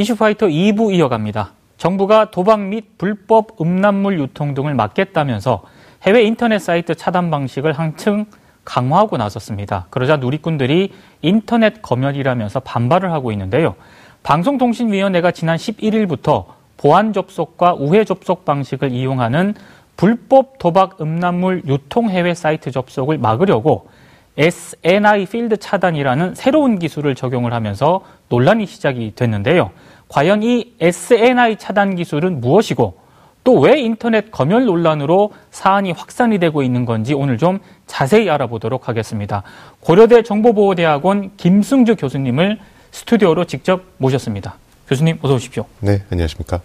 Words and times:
이슈파이터 0.00 0.46
2부 0.46 0.94
이어갑니다. 0.94 1.52
정부가 1.76 2.30
도박 2.30 2.60
및 2.60 2.96
불법 2.96 3.60
음란물 3.60 4.18
유통 4.18 4.54
등을 4.54 4.72
막겠다면서 4.72 5.60
해외 6.04 6.22
인터넷 6.22 6.58
사이트 6.58 6.94
차단 6.94 7.30
방식을 7.30 7.74
한층 7.74 8.24
강화하고 8.64 9.18
나섰습니다. 9.18 9.88
그러자 9.90 10.16
누리꾼들이 10.16 10.90
인터넷 11.20 11.82
검열이라면서 11.82 12.60
반발을 12.60 13.12
하고 13.12 13.30
있는데요. 13.32 13.74
방송통신위원회가 14.22 15.32
지난 15.32 15.58
11일부터 15.58 16.46
보안 16.78 17.12
접속과 17.12 17.74
우회 17.74 18.04
접속 18.04 18.46
방식을 18.46 18.92
이용하는 18.92 19.52
불법 19.98 20.58
도박 20.58 20.98
음란물 21.02 21.64
유통 21.66 22.08
해외 22.08 22.32
사이트 22.32 22.70
접속을 22.70 23.18
막으려고 23.18 23.88
SNI 24.38 25.26
필드 25.26 25.58
차단이라는 25.58 26.34
새로운 26.34 26.78
기술을 26.78 27.14
적용을 27.14 27.52
하면서 27.52 28.00
논란이 28.30 28.64
시작이 28.64 29.12
됐는데요. 29.14 29.70
과연 30.10 30.42
이 30.42 30.74
SNI 30.80 31.56
차단 31.56 31.94
기술은 31.94 32.40
무엇이고 32.40 32.98
또 33.42 33.52
왜 33.60 33.80
인터넷 33.80 34.30
검열 34.30 34.66
논란으로 34.66 35.32
사안이 35.50 35.92
확산이 35.92 36.38
되고 36.38 36.62
있는 36.62 36.84
건지 36.84 37.14
오늘 37.14 37.38
좀 37.38 37.58
자세히 37.86 38.28
알아보도록 38.28 38.86
하겠습니다. 38.88 39.42
고려대 39.80 40.22
정보보호대학원 40.22 41.30
김승주 41.38 41.96
교수님을 41.96 42.58
스튜디오로 42.90 43.46
직접 43.46 43.82
모셨습니다. 43.96 44.56
교수님 44.88 45.18
어서 45.22 45.34
오십시오. 45.34 45.64
네, 45.80 46.02
안녕하십니까? 46.10 46.60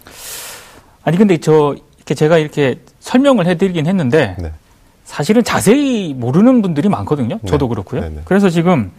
아니 1.02 1.16
근데 1.16 1.38
저 1.38 1.74
이렇게 1.96 2.14
제가 2.14 2.36
이렇게 2.38 2.80
설명을 3.00 3.46
해드리긴 3.46 3.86
했는데 3.86 4.36
네. 4.38 4.52
사실은 5.04 5.44
자세히 5.44 6.12
모르는 6.14 6.60
분들이 6.62 6.88
많거든요. 6.88 7.38
네. 7.40 7.48
저도 7.48 7.68
그렇고요. 7.68 8.02
네네. 8.02 8.22
그래서 8.26 8.50
지금 8.50 8.90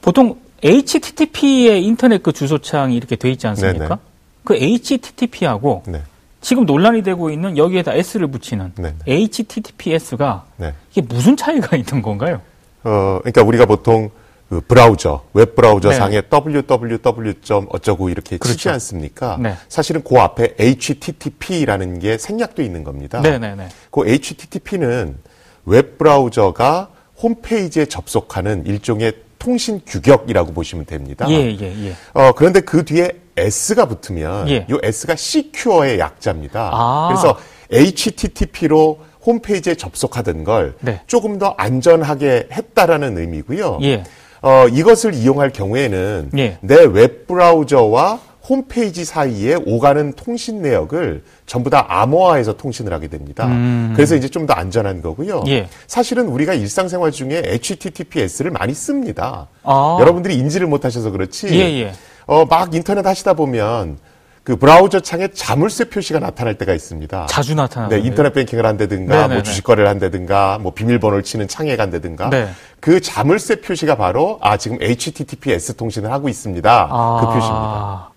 보통 0.00 0.36
HTTP의 0.64 1.84
인터넷 1.84 2.22
그 2.22 2.32
주소창이 2.32 2.96
이렇게 2.96 3.16
돼 3.16 3.30
있지 3.30 3.46
않습니까? 3.46 3.86
네네. 3.86 4.00
그 4.44 4.56
HTTP하고 4.56 5.82
네. 5.86 6.02
지금 6.40 6.64
논란이 6.66 7.02
되고 7.02 7.30
있는 7.30 7.56
여기에다 7.56 7.94
S를 7.94 8.28
붙이는 8.28 8.72
네네. 8.74 8.94
HTTPS가 9.06 10.44
네. 10.56 10.74
이게 10.90 11.02
무슨 11.02 11.36
차이가 11.36 11.76
있는 11.76 12.02
건가요? 12.02 12.40
어, 12.82 13.18
그러니까 13.20 13.42
우리가 13.42 13.66
보통 13.66 14.10
그 14.48 14.60
브라우저, 14.60 15.24
웹 15.32 15.56
브라우저 15.56 15.88
네. 15.90 15.94
상에 15.96 16.22
www. 16.30 17.34
어쩌고 17.70 18.08
이렇게 18.10 18.36
그렇죠. 18.36 18.56
치지 18.56 18.68
않습니까? 18.68 19.38
네. 19.40 19.56
사실은 19.68 20.02
그 20.04 20.16
앞에 20.18 20.54
HTTP라는 20.58 21.98
게 21.98 22.18
생략돼 22.18 22.64
있는 22.64 22.84
겁니다. 22.84 23.20
네 23.20 23.30
네네. 23.32 23.54
네, 23.54 23.64
네. 23.64 23.68
그 23.90 24.06
HTTP는 24.06 25.16
웹 25.64 25.98
브라우저가 25.98 26.90
홈페이지에 27.22 27.86
접속하는 27.86 28.66
일종의 28.66 29.14
통신 29.44 29.82
규격이라고 29.86 30.54
보시면 30.54 30.86
됩니다. 30.86 31.26
예, 31.28 31.34
예, 31.34 31.88
예. 31.88 31.96
어, 32.14 32.32
그런데 32.32 32.60
그 32.60 32.82
뒤에 32.82 33.10
S가 33.36 33.84
붙으면 33.84 34.48
예. 34.48 34.66
이 34.70 34.78
S가 34.82 35.12
Secure의 35.12 35.98
약자입니다. 35.98 36.70
아. 36.72 37.08
그래서 37.08 37.36
HTTP로 37.70 39.00
홈페이지에 39.26 39.74
접속하던 39.74 40.44
걸 40.44 40.74
네. 40.80 41.02
조금 41.06 41.38
더 41.38 41.54
안전하게 41.58 42.48
했다라는 42.52 43.18
의미고요. 43.18 43.80
예. 43.82 44.04
어, 44.40 44.66
이것을 44.68 45.12
이용할 45.12 45.50
경우에는 45.50 46.30
예. 46.38 46.58
내 46.62 46.82
웹브라우저와 46.82 48.20
홈페이지 48.48 49.04
사이에 49.04 49.56
오가는 49.66 50.12
통신 50.12 50.60
내역을 50.62 51.22
전부 51.46 51.70
다 51.70 51.86
암호화해서 51.88 52.56
통신을 52.56 52.92
하게 52.92 53.08
됩니다. 53.08 53.46
음. 53.46 53.92
그래서 53.96 54.14
이제 54.14 54.28
좀 54.28 54.44
더 54.44 54.52
안전한 54.52 55.00
거고요. 55.00 55.44
예. 55.46 55.68
사실은 55.86 56.26
우리가 56.28 56.52
일상생활 56.52 57.10
중에 57.12 57.42
HTTPS를 57.46 58.50
많이 58.50 58.74
씁니다. 58.74 59.48
아. 59.62 59.96
여러분들이 60.00 60.36
인지를 60.36 60.66
못하셔서 60.66 61.10
그렇지. 61.10 61.48
예, 61.48 61.60
예. 61.80 61.92
어, 62.26 62.44
막 62.44 62.74
인터넷 62.74 63.06
하시다 63.06 63.32
보면 63.32 63.96
그 64.42 64.56
브라우저 64.56 65.00
창에 65.00 65.28
자물쇠 65.28 65.84
표시가 65.84 66.18
나타날 66.18 66.58
때가 66.58 66.74
있습니다. 66.74 67.24
자주 67.30 67.54
나타나요. 67.54 67.88
네, 67.88 67.98
인터넷 68.00 68.34
뱅킹을 68.34 68.66
한다든가, 68.66 69.14
네네네. 69.14 69.34
뭐 69.34 69.42
주식 69.42 69.64
거래를 69.64 69.88
한다든가, 69.88 70.58
뭐 70.60 70.74
비밀번호를 70.74 71.22
치는 71.22 71.48
창에 71.48 71.74
간다든가, 71.76 72.28
네. 72.28 72.48
그 72.80 73.00
자물쇠 73.00 73.62
표시가 73.62 73.96
바로 73.96 74.38
아 74.42 74.58
지금 74.58 74.76
HTTPS 74.82 75.76
통신을 75.76 76.12
하고 76.12 76.28
있습니다. 76.28 76.88
아... 76.90 77.18
그 77.20 77.26
표시입니다. 77.28 78.13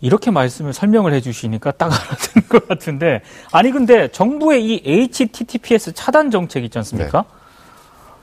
이렇게 0.00 0.30
말씀을 0.30 0.72
설명을 0.72 1.14
해주시니까 1.14 1.72
딱 1.72 1.86
알아듣는 1.86 2.48
것 2.50 2.68
같은데 2.68 3.22
아니 3.52 3.70
근데 3.70 4.08
정부의 4.08 4.64
이 4.64 4.82
HTTPS 4.84 5.92
차단 5.94 6.30
정책 6.30 6.64
있지 6.64 6.76
않습니까? 6.78 7.22
네. 7.22 7.28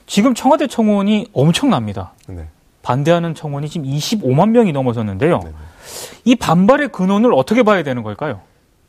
지금 0.05 0.35
청와대 0.35 0.67
청원이 0.67 1.27
엄청납니다. 1.33 2.13
네. 2.27 2.47
반대하는 2.83 3.33
청원이 3.33 3.69
지금 3.69 3.87
25만 3.87 4.49
명이 4.49 4.73
넘어섰는데요. 4.73 5.39
네. 5.43 5.51
이 6.25 6.35
반발의 6.35 6.89
근원을 6.89 7.33
어떻게 7.33 7.63
봐야 7.63 7.83
되는 7.83 8.03
걸까요? 8.03 8.41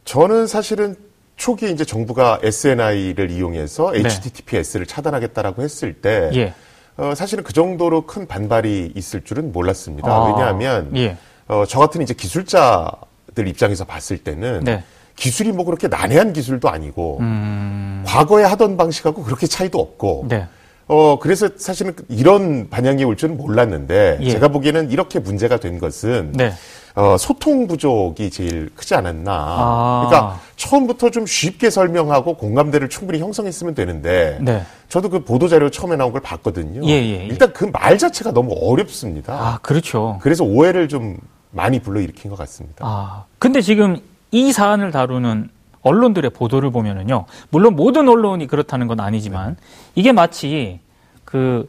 저는 0.04 0.46
사실은 0.46 0.96
초기에 1.36 1.70
이제 1.70 1.84
정부가 1.84 2.40
SNI를 2.42 3.30
이용해서 3.30 3.94
HTTPS를 3.94 4.86
차단하겠다라고 4.86 5.62
했을 5.62 5.94
때 5.94 6.30
예. 6.34 6.54
어, 6.96 7.14
사실은 7.14 7.42
그 7.42 7.52
정도로 7.52 8.06
큰 8.06 8.26
반발이 8.26 8.92
있을 8.94 9.22
줄은 9.24 9.52
몰랐습니다. 9.52 10.10
아, 10.10 10.26
왜냐하면 10.26 10.90
예. 10.96 11.16
어, 11.48 11.64
저 11.66 11.78
같은 11.78 12.02
이제 12.02 12.14
기술자들 12.14 13.46
입장에서 13.46 13.84
봤을 13.84 14.18
때는 14.18 14.64
네. 14.64 14.84
기술이 15.16 15.52
뭐 15.52 15.64
그렇게 15.64 15.88
난해한 15.88 16.32
기술도 16.32 16.68
아니고 16.68 17.18
음... 17.20 18.02
과거에 18.06 18.44
하던 18.44 18.76
방식하고 18.76 19.22
그렇게 19.22 19.46
차이도 19.46 19.78
없고 19.78 20.26
네. 20.28 20.46
어 20.88 21.18
그래서 21.20 21.48
사실은 21.56 21.94
이런 22.08 22.68
반향이 22.68 23.04
올 23.04 23.16
줄은 23.16 23.36
몰랐는데 23.36 24.18
예. 24.20 24.30
제가 24.30 24.48
보기에는 24.48 24.90
이렇게 24.90 25.20
문제가 25.20 25.58
된 25.58 25.78
것은 25.78 26.32
네. 26.34 26.52
어, 26.94 27.16
소통 27.18 27.66
부족이 27.66 28.30
제일 28.30 28.70
크지 28.74 28.94
않았나. 28.94 29.32
아. 29.32 30.06
그러니까 30.08 30.40
처음부터 30.56 31.10
좀 31.10 31.24
쉽게 31.26 31.70
설명하고 31.70 32.34
공감대를 32.34 32.88
충분히 32.90 33.18
형성했으면 33.20 33.74
되는데 33.74 34.38
네. 34.42 34.62
저도 34.88 35.08
그 35.08 35.24
보도 35.24 35.48
자료 35.48 35.70
처음에 35.70 35.96
나온 35.96 36.12
걸 36.12 36.20
봤거든요. 36.20 36.82
예, 36.86 36.92
예, 36.92 37.20
예. 37.22 37.26
일단 37.26 37.52
그 37.52 37.66
말 37.72 37.96
자체가 37.96 38.32
너무 38.32 38.54
어렵습니다. 38.60 39.32
아, 39.32 39.58
그렇죠. 39.62 40.18
그래서 40.20 40.44
오해를 40.44 40.88
좀 40.88 41.16
많이 41.50 41.80
불러일으킨 41.80 42.30
것 42.30 42.36
같습니다. 42.38 42.84
아, 42.86 43.24
근데 43.38 43.60
지금 43.62 43.96
이 44.30 44.52
사안을 44.52 44.90
다루는 44.90 45.48
언론들의 45.82 46.30
보도를 46.30 46.70
보면은요. 46.70 47.24
물론 47.50 47.74
모든 47.74 48.08
언론이 48.08 48.46
그렇다는 48.46 48.86
건 48.86 49.00
아니지만 49.00 49.56
네. 49.56 49.62
이게 49.94 50.12
마치 50.12 50.78
그 51.24 51.68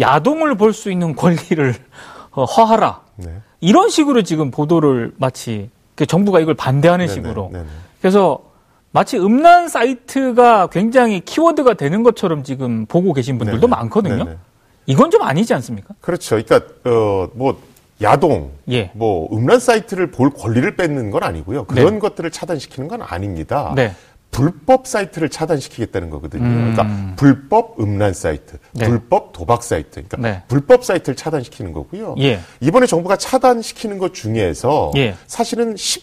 야동을 0.00 0.56
볼 0.56 0.72
수 0.72 0.90
있는 0.90 1.14
권리를 1.14 1.74
어, 2.32 2.44
허하라. 2.48 3.00
네. 3.16 3.28
이런 3.62 3.88
식으로 3.88 4.22
지금 4.22 4.50
보도를 4.50 5.12
마치 5.16 5.70
그 5.94 6.04
정부가 6.04 6.40
이걸 6.40 6.54
반대하는 6.54 7.06
네네, 7.06 7.14
식으로. 7.14 7.50
네네. 7.52 7.64
그래서 8.00 8.40
마치 8.90 9.16
음란 9.16 9.68
사이트가 9.68 10.66
굉장히 10.66 11.20
키워드가 11.20 11.74
되는 11.74 12.02
것처럼 12.02 12.42
지금 12.42 12.84
보고 12.86 13.12
계신 13.14 13.38
분들도 13.38 13.68
네네. 13.68 13.70
많거든요. 13.70 14.36
이건 14.86 15.10
좀 15.12 15.22
아니지 15.22 15.54
않습니까? 15.54 15.94
그렇죠. 16.00 16.42
그러니까 16.42 16.72
어 16.84 17.28
뭐 17.34 17.62
야동, 18.02 18.50
예. 18.72 18.90
뭐 18.94 19.28
음란 19.32 19.60
사이트를 19.60 20.10
볼 20.10 20.30
권리를 20.30 20.74
뺏는 20.74 21.12
건 21.12 21.22
아니고요. 21.22 21.64
그런 21.66 21.94
네. 21.94 21.98
것들을 22.00 22.28
차단시키는 22.32 22.88
건 22.88 23.00
아닙니다. 23.00 23.72
네. 24.32 24.38
불법 24.42 24.86
사이트를 24.86 25.28
차단시키겠다는 25.28 26.10
거거든요. 26.10 26.44
음. 26.44 26.74
그러니까 26.74 27.14
불법 27.16 27.78
음란 27.80 28.14
사이트, 28.14 28.56
네. 28.72 28.88
불법 28.88 29.32
도박 29.32 29.62
사이트, 29.62 30.02
그러니까 30.02 30.16
네. 30.16 30.42
불법 30.48 30.84
사이트를 30.84 31.14
차단시키는 31.14 31.72
거고요. 31.72 32.16
예. 32.18 32.40
이번에 32.60 32.86
정부가 32.86 33.16
차단시키는 33.16 33.98
것 33.98 34.14
중에서 34.14 34.92
예. 34.96 35.14
사실은 35.26 35.74
11% 35.74 36.02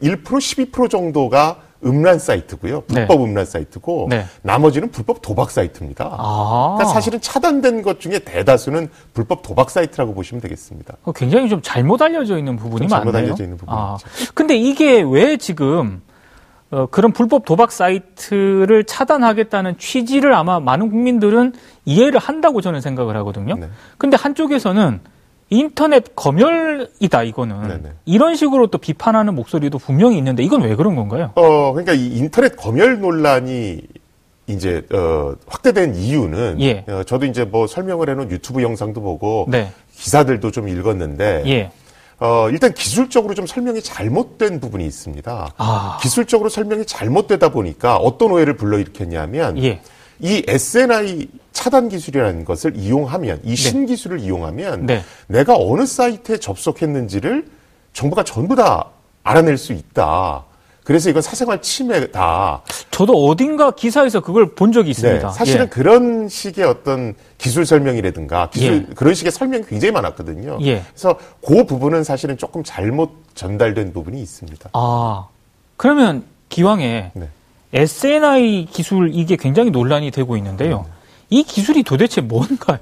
12% 0.00 0.90
정도가 0.90 1.58
음란 1.84 2.18
사이트고요. 2.18 2.84
네. 2.88 3.06
불법 3.06 3.18
네. 3.18 3.24
음란 3.24 3.44
사이트고 3.44 4.06
네. 4.08 4.24
나머지는 4.42 4.90
불법 4.90 5.20
도박 5.20 5.50
사이트입니다. 5.50 6.16
아. 6.16 6.74
그러니까 6.76 6.94
사실은 6.94 7.20
차단된 7.20 7.82
것 7.82 8.00
중에 8.00 8.20
대다수는 8.20 8.88
불법 9.14 9.42
도박 9.42 9.70
사이트라고 9.70 10.14
보시면 10.14 10.40
되겠습니다. 10.42 10.94
어, 11.04 11.12
굉장히 11.12 11.48
좀 11.48 11.60
잘못 11.62 12.00
알려져 12.02 12.38
있는 12.38 12.56
부분이 12.56 12.86
많네요. 12.86 13.12
잘못 13.12 13.16
알려져 13.16 13.42
있는 13.44 13.56
부분이죠. 13.56 13.80
아. 13.80 13.98
근데 14.34 14.56
이게 14.56 15.02
왜 15.02 15.36
지금 15.36 16.02
어, 16.72 16.86
그런 16.86 17.12
불법 17.12 17.44
도박 17.44 17.70
사이트를 17.70 18.84
차단하겠다는 18.84 19.76
취지를 19.76 20.32
아마 20.34 20.58
많은 20.58 20.90
국민들은 20.90 21.52
이해를 21.84 22.18
한다고 22.18 22.62
저는 22.62 22.80
생각을 22.80 23.14
하거든요. 23.18 23.56
네. 23.56 23.68
근데 23.98 24.16
한쪽에서는 24.16 25.00
인터넷 25.50 26.16
검열이다 26.16 27.24
이거는 27.24 27.68
네네. 27.68 27.92
이런 28.06 28.36
식으로 28.36 28.68
또 28.68 28.78
비판하는 28.78 29.34
목소리도 29.34 29.78
분명히 29.78 30.16
있는데 30.16 30.42
이건 30.42 30.62
왜 30.62 30.74
그런 30.74 30.96
건가요? 30.96 31.32
어 31.34 31.72
그러니까 31.72 31.92
이 31.92 32.06
인터넷 32.16 32.56
검열 32.56 33.00
논란이 33.00 33.82
이제 34.46 34.82
어 34.94 35.34
확대된 35.46 35.94
이유는 35.94 36.58
예. 36.62 36.84
어, 36.88 37.02
저도 37.04 37.26
이제 37.26 37.44
뭐 37.44 37.66
설명을 37.66 38.08
해놓은 38.08 38.30
유튜브 38.30 38.62
영상도 38.62 39.02
보고 39.02 39.44
네. 39.50 39.70
기사들도 39.94 40.50
좀 40.52 40.68
읽었는데 40.68 41.42
예. 41.46 41.70
어, 42.22 42.48
일단 42.50 42.72
기술적으로 42.72 43.34
좀 43.34 43.48
설명이 43.48 43.82
잘못된 43.82 44.60
부분이 44.60 44.86
있습니다. 44.86 45.54
아. 45.56 45.98
기술적으로 46.00 46.48
설명이 46.48 46.86
잘못되다 46.86 47.48
보니까 47.48 47.96
어떤 47.96 48.30
오해를 48.30 48.56
불러일으켰냐면 48.56 49.58
예. 49.58 49.80
이 50.20 50.44
SNI 50.46 51.26
차단 51.50 51.88
기술이라는 51.88 52.44
것을 52.44 52.76
이용하면 52.76 53.40
이 53.42 53.48
네. 53.48 53.56
신기술을 53.56 54.18
네. 54.18 54.26
이용하면 54.26 54.86
네. 54.86 55.02
내가 55.26 55.56
어느 55.56 55.84
사이트에 55.84 56.36
접속했는지를 56.36 57.44
정부가 57.92 58.22
전부 58.22 58.54
다 58.54 58.90
알아낼 59.24 59.58
수 59.58 59.72
있다. 59.72 60.44
그래서 60.84 61.10
이건 61.10 61.22
사생활 61.22 61.62
침해다. 61.62 62.62
저도 62.90 63.26
어딘가 63.26 63.70
기사에서 63.70 64.20
그걸 64.20 64.54
본 64.54 64.72
적이 64.72 64.90
있습니다. 64.90 65.28
네, 65.28 65.32
사실은 65.32 65.66
예. 65.66 65.68
그런 65.68 66.28
식의 66.28 66.64
어떤 66.64 67.14
기술 67.38 67.64
설명이라든가 67.64 68.50
기술 68.50 68.86
예. 68.88 68.94
그런 68.94 69.14
식의 69.14 69.30
설명이 69.30 69.64
굉장히 69.66 69.92
많았거든요. 69.92 70.58
예. 70.62 70.82
그래서 70.90 71.18
그 71.44 71.64
부분은 71.64 72.02
사실은 72.02 72.36
조금 72.36 72.64
잘못 72.64 73.12
전달된 73.34 73.92
부분이 73.92 74.20
있습니다. 74.20 74.70
아 74.72 75.28
그러면 75.76 76.24
기왕에 76.48 77.12
네. 77.14 77.28
SNI 77.72 78.66
기술 78.70 79.10
이게 79.14 79.36
굉장히 79.36 79.70
논란이 79.70 80.10
되고 80.10 80.36
있는데요. 80.36 80.84
음. 80.88 80.92
이 81.30 81.44
기술이 81.44 81.84
도대체 81.84 82.20
뭔가요? 82.20 82.80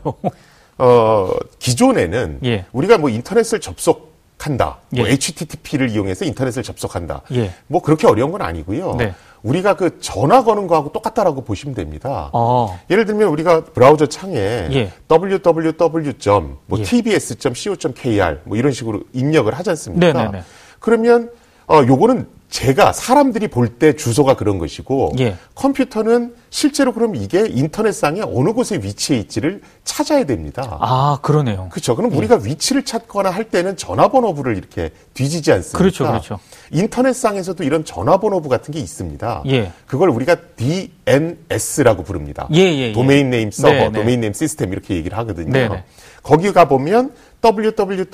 어 0.79 1.31
기존에는 1.59 2.41
예. 2.45 2.65
우리가 2.73 2.97
뭐 2.97 3.11
인터넷을 3.11 3.61
접속 3.61 4.10
한다. 4.41 4.79
뭐 4.89 4.99
예. 4.99 5.03
뭐 5.03 5.11
HTTP를 5.11 5.91
이용해서 5.91 6.25
인터넷을 6.25 6.63
접속한다. 6.63 7.23
예. 7.33 7.53
뭐 7.67 7.83
그렇게 7.83 8.07
어려운 8.07 8.33
건 8.33 8.43
아니고요. 8.43 8.97
네. 8.97 9.15
우리가 9.43 9.75
그 9.75 10.01
전화 10.01 10.45
거는 10.45 10.67
거하고 10.67 10.93
똑같다라고 10.93 11.43
보시면 11.45 11.75
됩니다. 11.75 12.31
어. 12.33 12.79
예를 12.91 13.05
들면 13.07 13.29
우리가 13.29 13.65
브라우저 13.65 14.07
창에 14.07 14.35
예. 14.73 14.93
www. 15.11 16.57
뭐 16.67 16.79
예. 16.79 16.83
tbs.co.kr 16.83 18.39
뭐 18.45 18.57
이런 18.57 18.73
식으로 18.73 19.03
입력을 19.13 19.53
하지 19.53 19.71
않습니까? 19.71 20.07
네네네. 20.07 20.25
네, 20.31 20.39
네. 20.39 20.45
그러면 20.79 21.31
어 21.67 21.83
요거는 21.87 22.27
제가 22.49 22.93
사람들이 22.93 23.49
볼 23.49 23.69
때 23.79 23.93
주소가 23.95 24.35
그런 24.35 24.59
것이고 24.59 25.13
예. 25.21 25.37
컴퓨터는 25.55 26.35
실제로 26.51 26.93
그럼 26.93 27.15
이게 27.15 27.47
인터넷상에 27.49 28.23
어느 28.23 28.53
곳에 28.53 28.81
위치해 28.83 29.21
있지를 29.21 29.63
찾아야 29.85 30.25
됩니다. 30.25 30.79
아 30.81 31.19
그러네요. 31.23 31.69
그렇죠. 31.71 31.95
그럼 31.95 32.13
예. 32.13 32.17
우리가 32.17 32.41
위치를 32.43 32.85
찾거나 32.85 33.31
할 33.31 33.45
때는 33.45 33.77
전화번호부를 33.77 34.57
이렇게 34.57 34.91
뒤지지 35.15 35.53
않습니까? 35.53 35.79
그렇죠, 35.79 36.07
그렇죠. 36.09 36.41
인터넷상에서도 36.73 37.63
이런 37.63 37.85
전화번호부 37.85 38.49
같은 38.49 38.75
게 38.75 38.81
있습니다. 38.81 39.45
예. 39.47 39.71
그걸 39.87 40.09
우리가 40.11 40.37
DNS라고 40.57 42.03
부릅니다. 42.03 42.49
예, 42.53 42.59
예, 42.59 42.89
예. 42.89 42.93
domain 42.93 43.31
name 43.31 43.53
server, 43.53 43.73
네, 43.73 43.89
네. 43.89 43.93
domain 43.93 44.21
name 44.21 44.33
system 44.33 44.73
이렇게 44.73 44.97
얘기를 44.97 45.17
하거든요. 45.19 45.53
네, 45.53 45.69
네. 45.69 45.85
거기 46.23 46.53
가 46.53 46.67
보면 46.67 47.13
www.tbs.co.kr은 47.43 48.11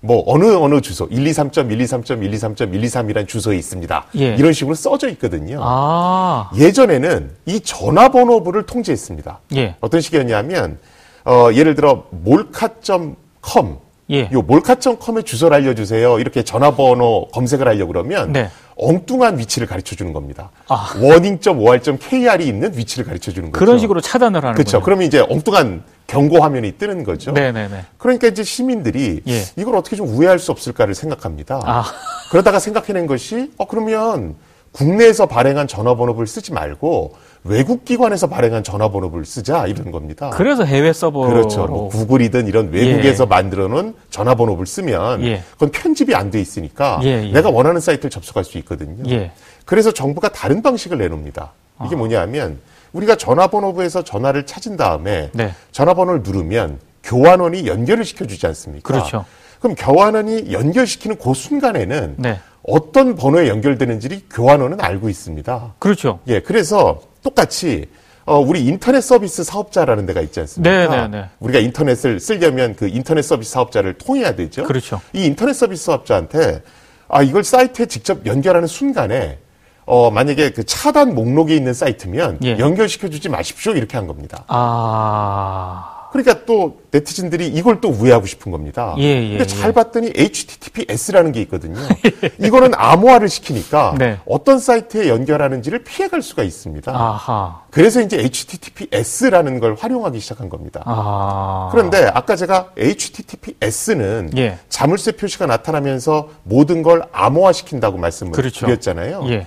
뭐 0.00 0.22
어느 0.26 0.44
어느 0.54 0.80
주소 0.80 1.08
123.123.123.123이라는 1.08 3.28
주소에 3.28 3.56
있습니다. 3.56 4.06
예. 4.16 4.34
이런 4.34 4.52
식으로 4.52 4.74
써져 4.74 5.08
있거든요. 5.10 5.60
아. 5.62 6.50
예전에는 6.56 7.30
이 7.46 7.60
전화번호부를 7.60 8.66
통제했습니다. 8.66 9.40
예. 9.56 9.76
어떤 9.80 10.00
식이었냐면 10.00 10.78
어, 11.24 11.50
예를 11.52 11.74
들어 11.74 12.04
몰카.com 12.10 13.76
예. 14.10 14.28
요 14.32 14.42
몰카.com의 14.42 15.24
주소를 15.24 15.56
알려주세요. 15.56 16.18
이렇게 16.18 16.42
전화번호 16.42 17.28
검색을 17.28 17.66
하려고 17.68 17.92
그러면 17.92 18.32
네. 18.32 18.50
엉뚱한 18.76 19.38
위치를 19.38 19.68
가르쳐 19.68 19.94
주는 19.94 20.12
겁니다. 20.12 20.50
아. 20.68 20.94
워닝.or.kr이 21.00 22.46
있는 22.46 22.76
위치를 22.76 23.04
가르쳐 23.04 23.30
주는 23.30 23.50
거죠. 23.50 23.64
그런 23.64 23.78
식으로 23.78 24.00
차단을 24.00 24.42
하는 24.42 24.54
거죠. 24.56 24.80
그러면 24.80 25.06
이제 25.06 25.24
엉뚱한 25.28 25.82
경고 26.06 26.42
화면이 26.42 26.72
뜨는 26.72 27.04
거죠. 27.04 27.32
네네네. 27.32 27.84
그러니까 27.98 28.26
이제 28.26 28.42
시민들이 28.42 29.20
예. 29.28 29.42
이걸 29.56 29.76
어떻게 29.76 29.96
좀 29.96 30.08
우회할 30.08 30.38
수 30.38 30.50
없을까를 30.50 30.94
생각합니다. 30.94 31.60
아. 31.64 31.84
그러다가 32.30 32.58
생각해낸 32.58 33.06
것이 33.06 33.52
어 33.58 33.66
그러면 33.66 34.34
국내에서 34.72 35.26
발행한 35.26 35.66
전화번호를 35.66 36.26
쓰지 36.26 36.52
말고 36.52 37.14
외국 37.42 37.84
기관에서 37.84 38.28
발행한 38.28 38.62
전화번호를 38.62 39.24
쓰자 39.24 39.66
이런 39.66 39.90
겁니다. 39.90 40.30
그래서 40.30 40.64
해외 40.64 40.92
서버로 40.92 41.28
그렇죠. 41.30 41.66
뭐 41.66 41.88
구글이든 41.88 42.46
이런 42.46 42.70
외국에서 42.70 43.24
예. 43.24 43.28
만들어 43.28 43.68
놓은 43.68 43.94
전화번호를 44.10 44.66
쓰면 44.66 45.24
예. 45.24 45.42
그건 45.52 45.70
편집이 45.70 46.14
안 46.14 46.30
돼 46.30 46.40
있으니까 46.40 47.00
예, 47.02 47.24
예, 47.26 47.32
내가 47.32 47.50
원하는 47.50 47.80
사이트를 47.80 48.10
접속할 48.10 48.44
수 48.44 48.58
있거든요. 48.58 49.02
예. 49.10 49.32
그래서 49.64 49.90
정부가 49.90 50.28
다른 50.28 50.62
방식을 50.62 50.98
내놓습니다. 50.98 51.52
이게 51.86 51.94
아. 51.94 51.98
뭐냐면 51.98 52.58
우리가 52.92 53.16
전화번호부에서 53.16 54.02
전화를 54.02 54.46
찾은 54.46 54.76
다음에 54.76 55.30
네. 55.32 55.54
전화번호를 55.72 56.22
누르면 56.22 56.78
교환원이 57.02 57.66
연결을 57.66 58.04
시켜주지 58.04 58.46
않습니까? 58.48 58.86
그렇죠. 58.92 59.24
그럼 59.60 59.74
교환원이 59.76 60.52
연결시키는 60.52 61.16
그 61.18 61.34
순간에는 61.34 62.14
네. 62.18 62.38
어떤 62.62 63.16
번호에 63.16 63.48
연결되는지 63.48 64.26
교환원은 64.30 64.80
알고 64.80 65.08
있습니다. 65.08 65.74
그렇죠. 65.78 66.20
예, 66.28 66.40
그래서 66.40 67.00
똑같이 67.22 67.86
어, 68.26 68.38
우리 68.38 68.64
인터넷 68.64 69.00
서비스 69.00 69.42
사업자라는 69.42 70.06
데가 70.06 70.20
있지 70.20 70.40
않습니까? 70.40 70.70
네, 70.70 70.86
네, 70.86 71.08
네. 71.08 71.24
우리가 71.40 71.58
인터넷을 71.58 72.20
쓰려면 72.20 72.76
그 72.76 72.86
인터넷 72.86 73.22
서비스 73.22 73.50
사업자를 73.52 73.94
통해야 73.94 74.36
되죠. 74.36 74.64
그렇죠. 74.64 75.00
이 75.12 75.24
인터넷 75.24 75.54
서비스 75.54 75.86
사업자한테 75.86 76.62
아 77.08 77.22
이걸 77.22 77.42
사이트에 77.42 77.86
직접 77.86 78.24
연결하는 78.26 78.68
순간에 78.68 79.38
어, 79.84 80.10
만약에 80.10 80.50
그 80.50 80.62
차단 80.64 81.14
목록에 81.14 81.56
있는 81.56 81.74
사이트면 81.74 82.38
예. 82.44 82.58
연결시켜 82.58 83.08
주지 83.08 83.28
마십시오. 83.28 83.72
이렇게 83.72 83.96
한 83.96 84.06
겁니다. 84.06 84.44
아. 84.46 85.99
그러니까 86.12 86.44
또 86.44 86.80
네티즌들이 86.90 87.46
이걸 87.48 87.80
또 87.80 87.88
우회하고 87.88 88.26
싶은 88.26 88.50
겁니다. 88.50 88.94
예, 88.98 89.02
예, 89.04 89.28
근데 89.28 89.46
잘 89.46 89.68
예. 89.68 89.72
봤더니 89.72 90.12
HTTPS라는 90.14 91.32
게 91.32 91.40
있거든요. 91.42 91.78
이거는 92.38 92.72
암호화를 92.74 93.28
시키니까 93.28 93.94
네. 93.98 94.18
어떤 94.26 94.58
사이트에 94.58 95.08
연결하는지를 95.08 95.84
피해갈 95.84 96.22
수가 96.22 96.42
있습니다. 96.42 96.92
아하. 96.92 97.62
그래서 97.70 98.00
이제 98.00 98.18
HTTPS라는 98.18 99.60
걸 99.60 99.76
활용하기 99.78 100.18
시작한 100.18 100.48
겁니다. 100.48 100.82
아. 100.84 101.68
그런데 101.70 102.10
아까 102.12 102.34
제가 102.34 102.72
HTTPS는 102.76 104.32
예. 104.36 104.58
자물쇠 104.68 105.12
표시가 105.12 105.46
나타나면서 105.46 106.28
모든 106.42 106.82
걸 106.82 107.04
암호화 107.12 107.52
시킨다고 107.52 107.98
말씀을 107.98 108.32
그렇죠. 108.32 108.66
드렸잖아요. 108.66 109.26
예. 109.28 109.46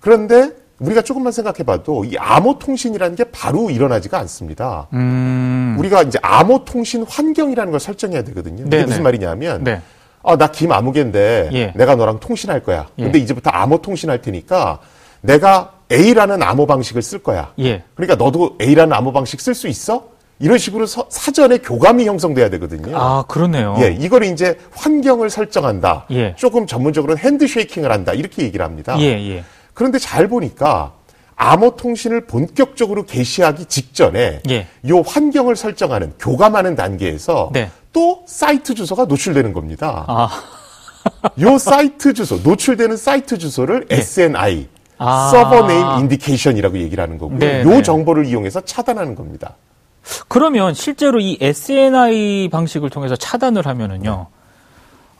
그런데 0.00 0.50
우리가 0.84 1.02
조금만 1.02 1.32
생각해봐도 1.32 2.04
이 2.04 2.16
암호 2.18 2.58
통신이라는 2.58 3.16
게 3.16 3.24
바로 3.24 3.70
일어나지가 3.70 4.18
않습니다. 4.20 4.86
음. 4.92 5.76
우리가 5.78 6.02
이제 6.02 6.18
암호 6.22 6.64
통신 6.64 7.04
환경이라는 7.08 7.70
걸 7.70 7.80
설정해야 7.80 8.22
되거든요. 8.22 8.64
이게 8.66 8.84
무슨 8.84 9.02
말이냐면, 9.02 9.64
네. 9.64 9.80
아, 10.22 10.36
나 10.36 10.46
김아무개인데 10.48 11.50
예. 11.52 11.72
내가 11.76 11.96
너랑 11.96 12.18
통신할 12.20 12.60
거야. 12.62 12.86
예. 12.98 13.04
근데 13.04 13.18
이제부터 13.18 13.50
암호 13.50 13.78
통신할 13.78 14.22
테니까 14.22 14.78
내가 15.20 15.72
A라는 15.92 16.42
암호 16.42 16.66
방식을 16.66 17.02
쓸 17.02 17.18
거야. 17.18 17.52
예. 17.58 17.82
그러니까 17.94 18.16
너도 18.16 18.56
A라는 18.60 18.94
암호 18.94 19.12
방식 19.12 19.40
쓸 19.40 19.54
수 19.54 19.68
있어? 19.68 20.14
이런 20.40 20.58
식으로 20.58 20.86
서, 20.86 21.06
사전에 21.10 21.58
교감이 21.58 22.06
형성돼야 22.06 22.50
되거든요. 22.50 22.96
아, 22.98 23.24
그러네요. 23.28 23.76
예, 23.80 23.96
이걸 23.98 24.24
이제 24.24 24.58
환경을 24.72 25.30
설정한다. 25.30 26.06
예. 26.10 26.34
조금 26.36 26.66
전문적으로는 26.66 27.18
핸드쉐이킹을 27.22 27.92
한다. 27.92 28.12
이렇게 28.14 28.42
얘기를 28.42 28.64
합니다. 28.64 28.96
예, 28.98 29.06
예. 29.28 29.44
그런데 29.74 29.98
잘 29.98 30.28
보니까 30.28 30.92
암호 31.36 31.76
통신을 31.76 32.26
본격적으로 32.26 33.04
개시하기 33.04 33.66
직전에 33.66 34.40
예. 34.48 34.66
요 34.88 35.00
환경을 35.00 35.56
설정하는 35.56 36.12
교감하는 36.18 36.76
단계에서 36.76 37.50
네. 37.52 37.70
또 37.92 38.22
사이트 38.26 38.74
주소가 38.74 39.04
노출되는 39.06 39.52
겁니다. 39.52 40.04
아. 40.06 40.28
요 41.40 41.58
사이트 41.58 42.14
주소 42.14 42.36
노출되는 42.38 42.96
사이트 42.96 43.36
주소를 43.36 43.86
네. 43.88 43.96
SNI 43.96 44.68
아. 44.98 45.28
server 45.30 45.66
name 45.66 45.86
indication이라고 46.00 46.78
얘기를 46.78 47.02
하는 47.02 47.18
거고요. 47.18 47.38
네, 47.38 47.62
요 47.62 47.68
네. 47.68 47.82
정보를 47.82 48.26
이용해서 48.26 48.60
차단하는 48.62 49.14
겁니다. 49.14 49.56
그러면 50.28 50.74
실제로 50.74 51.18
이 51.18 51.36
SNI 51.40 52.48
방식을 52.50 52.90
통해서 52.90 53.16
차단을 53.16 53.66
하면은요. 53.66 54.28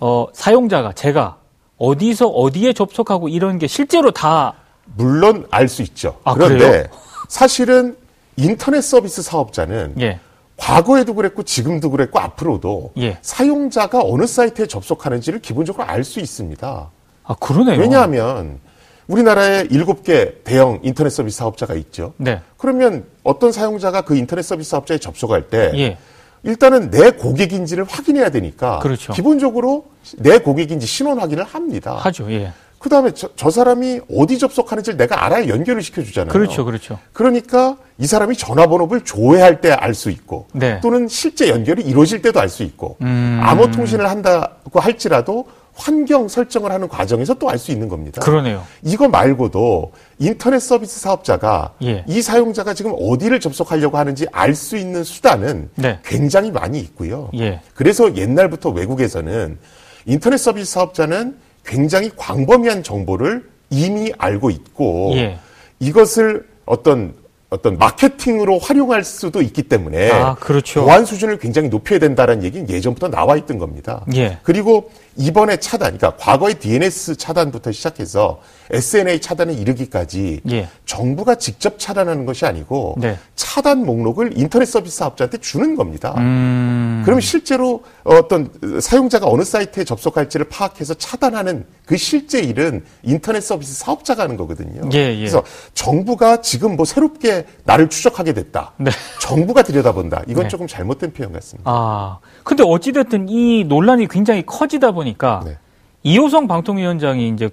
어, 0.00 0.26
사용자가 0.32 0.92
제가 0.92 1.38
어디서 1.88 2.28
어디에 2.28 2.72
접속하고 2.72 3.28
이런 3.28 3.58
게 3.58 3.66
실제로 3.66 4.10
다 4.10 4.54
물론 4.96 5.46
알 5.50 5.68
수 5.68 5.82
있죠. 5.82 6.18
아, 6.24 6.34
그런데 6.34 6.58
그래요? 6.58 6.84
사실은 7.28 7.96
인터넷 8.36 8.80
서비스 8.82 9.22
사업자는 9.22 9.94
예. 10.00 10.20
과거에도 10.56 11.14
그랬고 11.14 11.42
지금도 11.42 11.90
그랬고 11.90 12.18
앞으로도 12.20 12.92
예. 12.98 13.18
사용자가 13.22 14.00
어느 14.04 14.26
사이트에 14.26 14.66
접속하는지를 14.66 15.40
기본적으로 15.40 15.84
알 15.84 16.04
수 16.04 16.20
있습니다. 16.20 16.90
아 17.24 17.34
그러네요. 17.40 17.80
왜냐하면 17.80 18.60
우리나라에 19.06 19.68
일곱 19.70 20.02
개 20.04 20.42
대형 20.44 20.80
인터넷 20.82 21.10
서비스 21.10 21.38
사업자가 21.38 21.74
있죠. 21.74 22.14
네. 22.16 22.40
그러면 22.56 23.04
어떤 23.22 23.52
사용자가 23.52 24.02
그 24.02 24.16
인터넷 24.16 24.42
서비스 24.42 24.70
사업자에 24.70 24.98
접속할 24.98 25.48
때 25.48 25.72
예. 25.76 25.98
일단은 26.44 26.90
내 26.90 27.10
고객인지를 27.10 27.84
확인해야 27.88 28.30
되니까 28.30 28.78
그렇죠. 28.80 29.12
기본적으로 29.12 29.86
내 30.18 30.38
고객인지 30.38 30.86
신원 30.86 31.18
확인을 31.18 31.44
합니다. 31.44 31.96
하죠. 31.96 32.30
예. 32.30 32.52
그 32.78 32.90
다음에 32.90 33.12
저, 33.12 33.30
저 33.34 33.48
사람이 33.48 34.00
어디 34.14 34.38
접속하는지를 34.38 34.98
내가 34.98 35.24
알아야 35.24 35.48
연결을 35.48 35.80
시켜주잖아요. 35.82 36.30
그렇죠, 36.30 36.66
그렇죠. 36.66 36.98
그러니까 37.14 37.78
이 37.96 38.06
사람이 38.06 38.36
전화번호를 38.36 39.00
조회할 39.02 39.62
때 39.62 39.72
알 39.72 39.94
수 39.94 40.10
있고 40.10 40.48
네. 40.52 40.80
또는 40.82 41.08
실제 41.08 41.48
연결이 41.48 41.82
이루어질 41.82 42.20
때도 42.20 42.40
알 42.40 42.50
수 42.50 42.62
있고 42.62 42.98
음... 43.00 43.40
암호 43.42 43.70
통신을 43.70 44.10
한다고 44.10 44.80
할지라도 44.80 45.46
환경 45.74 46.28
설정을 46.28 46.70
하는 46.70 46.88
과정에서 46.88 47.34
또 47.34 47.48
알 47.50 47.58
수 47.58 47.72
있는 47.72 47.88
겁니다. 47.88 48.20
그러네요. 48.22 48.64
이거 48.82 49.08
말고도 49.08 49.92
인터넷 50.18 50.60
서비스 50.60 51.00
사업자가 51.00 51.72
예. 51.82 52.04
이 52.06 52.22
사용자가 52.22 52.74
지금 52.74 52.92
어디를 52.98 53.40
접속하려고 53.40 53.98
하는지 53.98 54.26
알 54.32 54.54
수 54.54 54.76
있는 54.76 55.02
수단은 55.04 55.68
네. 55.74 55.98
굉장히 56.04 56.50
많이 56.52 56.78
있고요. 56.80 57.30
예. 57.38 57.60
그래서 57.74 58.16
옛날부터 58.16 58.70
외국에서는 58.70 59.58
인터넷 60.06 60.36
서비스 60.36 60.72
사업자는 60.72 61.36
굉장히 61.64 62.10
광범위한 62.16 62.82
정보를 62.82 63.48
이미 63.70 64.12
알고 64.16 64.50
있고 64.50 65.12
예. 65.14 65.38
이것을 65.80 66.46
어떤 66.66 67.14
어떤 67.50 67.78
마케팅으로 67.78 68.58
활용할 68.58 69.04
수도 69.04 69.40
있기 69.40 69.62
때문에 69.64 70.10
아, 70.10 70.34
그렇죠. 70.34 70.84
보안 70.84 71.04
수준을 71.04 71.38
굉장히 71.38 71.68
높여야 71.68 72.00
된다는 72.00 72.42
얘기는 72.42 72.68
예전부터 72.68 73.08
나와 73.08 73.36
있던 73.36 73.58
겁니다. 73.58 74.04
예. 74.16 74.38
그리고 74.42 74.90
이번에 75.16 75.56
차단, 75.58 75.96
그러니까 75.96 76.16
과거의 76.16 76.54
DNS 76.54 77.16
차단부터 77.16 77.72
시작해서 77.72 78.40
SNA 78.70 79.20
차단에 79.20 79.52
이르기까지 79.52 80.40
예. 80.50 80.68
정부가 80.86 81.36
직접 81.36 81.78
차단하는 81.78 82.24
것이 82.26 82.46
아니고 82.46 82.96
네. 82.98 83.18
차단 83.36 83.84
목록을 83.84 84.38
인터넷 84.38 84.64
서비스 84.64 84.98
사업자한테 84.98 85.38
주는 85.38 85.76
겁니다. 85.76 86.14
음... 86.18 87.02
그럼 87.04 87.20
실제로 87.20 87.82
어떤 88.02 88.50
사용자가 88.80 89.26
어느 89.28 89.42
사이트에 89.42 89.84
접속할지를 89.84 90.48
파악해서 90.48 90.94
차단하는 90.94 91.66
그 91.84 91.96
실제 91.96 92.40
일은 92.40 92.84
인터넷 93.02 93.40
서비스 93.40 93.74
사업자가 93.74 94.22
하는 94.22 94.36
거거든요. 94.36 94.88
예, 94.94 94.98
예. 94.98 95.16
그래서 95.18 95.44
정부가 95.74 96.40
지금 96.40 96.76
뭐 96.76 96.86
새롭게 96.86 97.46
나를 97.64 97.90
추적하게 97.90 98.32
됐다. 98.32 98.72
네. 98.78 98.90
정부가 99.20 99.62
들여다본다. 99.62 100.22
이건 100.26 100.44
네. 100.44 100.48
조금 100.48 100.66
잘못된 100.66 101.12
표현 101.12 101.32
같습니다. 101.32 101.70
아, 101.70 102.18
근데 102.42 102.62
어찌됐든 102.66 103.28
이 103.28 103.64
논란이 103.64 104.08
굉장히 104.08 104.44
커지다 104.46 104.92
보니 104.92 105.03
까 105.12 105.42
네. 105.44 105.58
이호성 106.02 106.48
방통위원장이 106.48 107.28
이제 107.28 107.50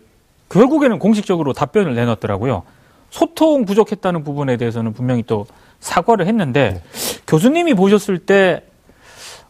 결국에는 0.50 1.00
공식적으로 1.00 1.52
답변을 1.54 1.94
내놨더라고요. 1.96 2.64
소통 3.10 3.66
부족했다는 3.66 4.24
부분에 4.24 4.58
대해서는 4.58 4.94
분명히 4.94 5.24
또 5.24 5.46
사과를 5.82 6.28
했는데 6.28 6.74
네. 6.76 6.82
교수님이 7.28 7.74
보셨을 7.74 8.20
때 8.20 8.64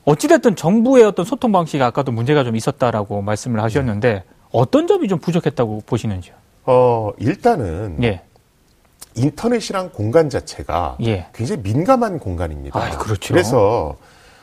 어찌됐든 0.05 0.55
정부의 0.55 1.03
어떤 1.03 1.25
소통 1.25 1.51
방식이 1.51 1.81
아까도 1.81 2.11
문제가 2.11 2.43
좀 2.43 2.55
있었다라고 2.55 3.21
말씀을 3.21 3.61
하셨는데 3.61 4.23
어떤 4.51 4.87
점이 4.87 5.07
좀 5.07 5.19
부족했다고 5.19 5.83
보시는지요? 5.85 6.33
어, 6.65 7.11
일단은 7.17 7.97
예. 8.03 8.21
인터넷이란 9.15 9.91
공간 9.91 10.29
자체가 10.29 10.97
예. 11.03 11.27
굉장히 11.33 11.61
민감한 11.61 12.19
공간입니다. 12.19 12.79
아, 12.79 12.97
그렇죠. 12.97 13.33
그래서 13.33 13.97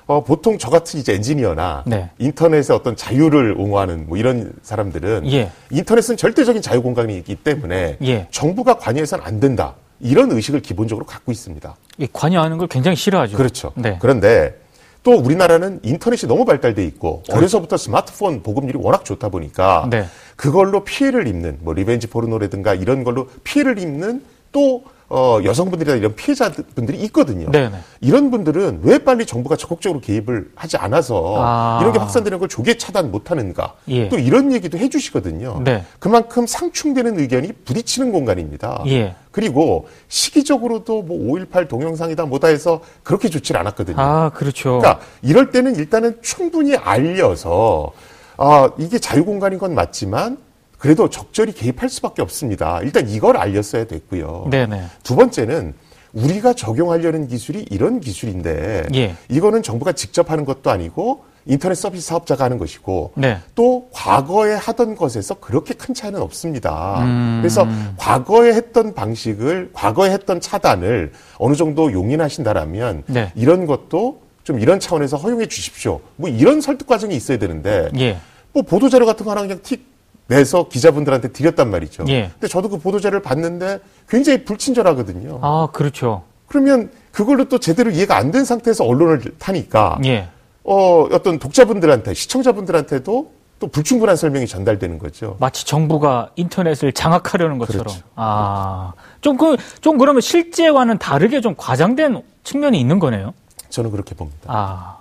어, 0.09 0.25
보통 0.25 0.57
저 0.57 0.71
같은 0.71 0.99
이제 0.99 1.13
엔지니어나 1.13 1.85
네. 1.87 2.11
인터넷의 2.19 2.75
어떤 2.75 2.97
자유를 2.97 3.55
옹호하는 3.59 4.07
뭐 4.09 4.17
이런 4.17 4.53
사람들은 4.63 5.31
예. 5.31 5.53
인터넷은 5.71 6.17
절대적인 6.17 6.63
자유 6.63 6.83
공간이기 6.83 7.37
때문에 7.37 7.99
예. 8.03 8.27
정부가 8.31 8.79
관여해서는 8.79 9.23
안 9.25 9.39
된다. 9.39 9.75
이런 10.01 10.33
의식을 10.33 10.63
기본적으로 10.63 11.05
갖고 11.05 11.31
있습니다. 11.31 11.77
관여하는 12.15 12.57
걸 12.57 12.69
굉장히 12.69 12.97
싫어하죠. 12.97 13.37
그렇죠. 13.37 13.73
네. 13.75 13.99
그런데 14.01 14.59
또 15.03 15.13
우리나라는 15.13 15.81
인터넷이 15.83 16.27
너무 16.27 16.47
발달돼 16.47 16.83
있고 16.87 17.23
그렇죠. 17.25 17.37
어려서부터 17.39 17.77
스마트폰 17.77 18.43
보급률이 18.43 18.79
워낙 18.81 19.05
좋다 19.05 19.29
보니까 19.29 19.89
네. 19.91 20.07
그걸로 20.37 20.85
피해를 20.85 21.29
입는 21.29 21.59
뭐 21.61 21.75
리벤지 21.75 22.07
포르노라든가 22.07 22.75
이런 22.75 23.05
걸로 23.05 23.29
피해를 23.45 23.79
입는 23.79 24.23
또 24.53 24.85
어, 25.11 25.39
여성분들이나 25.43 25.97
이런 25.97 26.15
피해자분들이 26.15 26.99
있거든요. 27.05 27.51
네네. 27.51 27.69
네. 27.71 27.79
이런 28.01 28.31
분들은 28.31 28.81
왜 28.83 28.99
빨리 28.99 29.25
정부가 29.25 29.57
적극적으로 29.57 30.01
개입을 30.01 30.51
하지 30.55 30.77
않아서 30.77 31.37
아. 31.39 31.79
이런 31.81 31.93
게 31.95 31.99
확산되는 31.99 32.39
걸 32.39 32.49
조기에 32.49 32.77
차단 32.77 33.11
못하는가. 33.11 33.75
예. 33.89 34.09
또 34.11 34.19
이런 34.19 34.53
얘기도 34.53 34.77
해주시거든요. 34.77 35.63
네. 35.65 35.85
그만큼 35.99 36.47
상충되는 36.47 37.19
의견이 37.19 37.53
부딪히는 37.65 38.13
공간입니다. 38.13 38.83
예. 38.89 39.15
그리고 39.31 39.89
시기적으로도 40.09 41.03
뭐 41.03 41.35
5.18 41.37 41.69
동영상이다 41.69 42.27
뭐다 42.27 42.49
해서 42.49 42.81
그렇게 43.03 43.29
좋지 43.31 43.57
않았거든요. 43.57 43.97
아, 43.99 44.31
그렇죠. 44.31 44.79
그러니까 44.79 45.01
이럴 45.23 45.51
때는 45.51 45.77
일단은 45.77 46.19
충분히 46.21 46.77
알려서 46.77 47.93
아, 48.37 48.71
이게 48.79 48.99
자유공간인 48.99 49.59
건 49.59 49.75
맞지만 49.75 50.39
그래도 50.79 51.11
적절히 51.11 51.53
개입할 51.53 51.89
수밖에 51.89 52.23
없습니다. 52.23 52.81
일단 52.83 53.09
이걸 53.09 53.37
알렸어야 53.37 53.85
됐고요. 53.85 54.47
네네. 54.51 54.85
두 55.03 55.17
번째는 55.17 55.75
우리가 56.13 56.55
적용하려는 56.55 57.29
기술이 57.29 57.67
이런 57.71 58.01
기술인데 58.01 58.87
예. 58.95 59.17
이거는 59.29 59.63
정부가 59.63 59.93
직접 59.93 60.31
하는 60.31 60.45
것도 60.45 60.71
아니고 60.71 61.25
인터넷 61.45 61.75
서비스 61.75 62.07
사업자가 62.09 62.45
하는 62.45 62.59
것이고 62.59 63.13
네. 63.17 63.39
또 63.55 63.89
과거에 63.93 64.55
하던 64.55 64.97
것에서 64.97 65.35
그렇게 65.35 65.75
큰 65.75 65.95
차이는 65.95 66.21
없습니다. 66.21 67.03
음. 67.03 67.39
그래서 67.41 67.67
과거에 67.97 68.53
했던 68.53 68.95
방식을 68.95 69.71
과거에 69.73 70.11
했던 70.11 70.41
차단을 70.41 71.13
어느 71.39 71.55
정도 71.55 71.93
용인하신다라면 71.93 73.05
네. 73.07 73.33
이런 73.35 73.67
것도 73.67 74.21
좀 74.45 74.61
이런 74.61 74.79
차원에서 74.79 75.17
허용해 75.17 75.47
주십시오. 75.47 76.01
뭐 76.17 76.29
이런 76.29 76.61
설득 76.61 76.87
과정이 76.87 77.17
있어야 77.17 77.39
되는데 77.39 77.91
예. 77.99 78.19
뭐 78.53 78.63
보도 78.63 78.89
자료 78.89 79.07
같은 79.07 79.25
거 79.25 79.31
하나 79.31 79.43
그냥 79.43 79.61
틱 79.63 79.88
내서 80.29 80.69
기자분들한테 80.69 81.29
드렸단 81.33 81.71
말이죠. 81.71 82.05
예. 82.09 82.31
근데 82.35 82.47
저도 82.47 82.69
그 82.69 82.79
보도자를 82.79 83.19
료 83.19 83.23
봤는데 83.23 83.81
굉장히 84.09 84.45
불친절하거든요. 84.45 85.41
아, 85.43 85.69
그렇죠. 85.73 86.23
그러면 86.47 86.91
그걸로 87.13 87.47
또 87.49 87.59
제대로 87.59 87.91
이해가 87.91 88.17
안 88.17 88.31
된 88.31 88.45
상태에서 88.45 88.85
언론을 88.85 89.21
타니까 89.39 89.99
예. 90.05 90.29
어, 90.65 91.09
어떤 91.11 91.39
독자분들한테 91.39 92.13
시청자분들한테도 92.15 93.33
또 93.59 93.67
불충분한 93.67 94.17
설명이 94.17 94.47
전달되는 94.47 94.99
거죠. 94.99 95.37
마치 95.41 95.65
정부가 95.67 96.31
인터넷을 96.37 96.93
장악하려는 96.93 97.59
것처럼. 97.59 97.87
그렇죠. 97.87 98.03
아, 98.15 98.93
좀 99.23 99.37
그, 99.37 99.57
좀 99.81 99.97
그러면 99.99 100.21
실제와는 100.21 100.99
다르게 100.99 101.41
좀 101.41 101.55
과장된 101.57 102.23
측면이 102.45 102.79
있는 102.79 102.99
거네요. 102.99 103.33
저는 103.71 103.91
그렇게 103.91 104.15
봅니다. 104.15 104.39
아. 104.47 104.99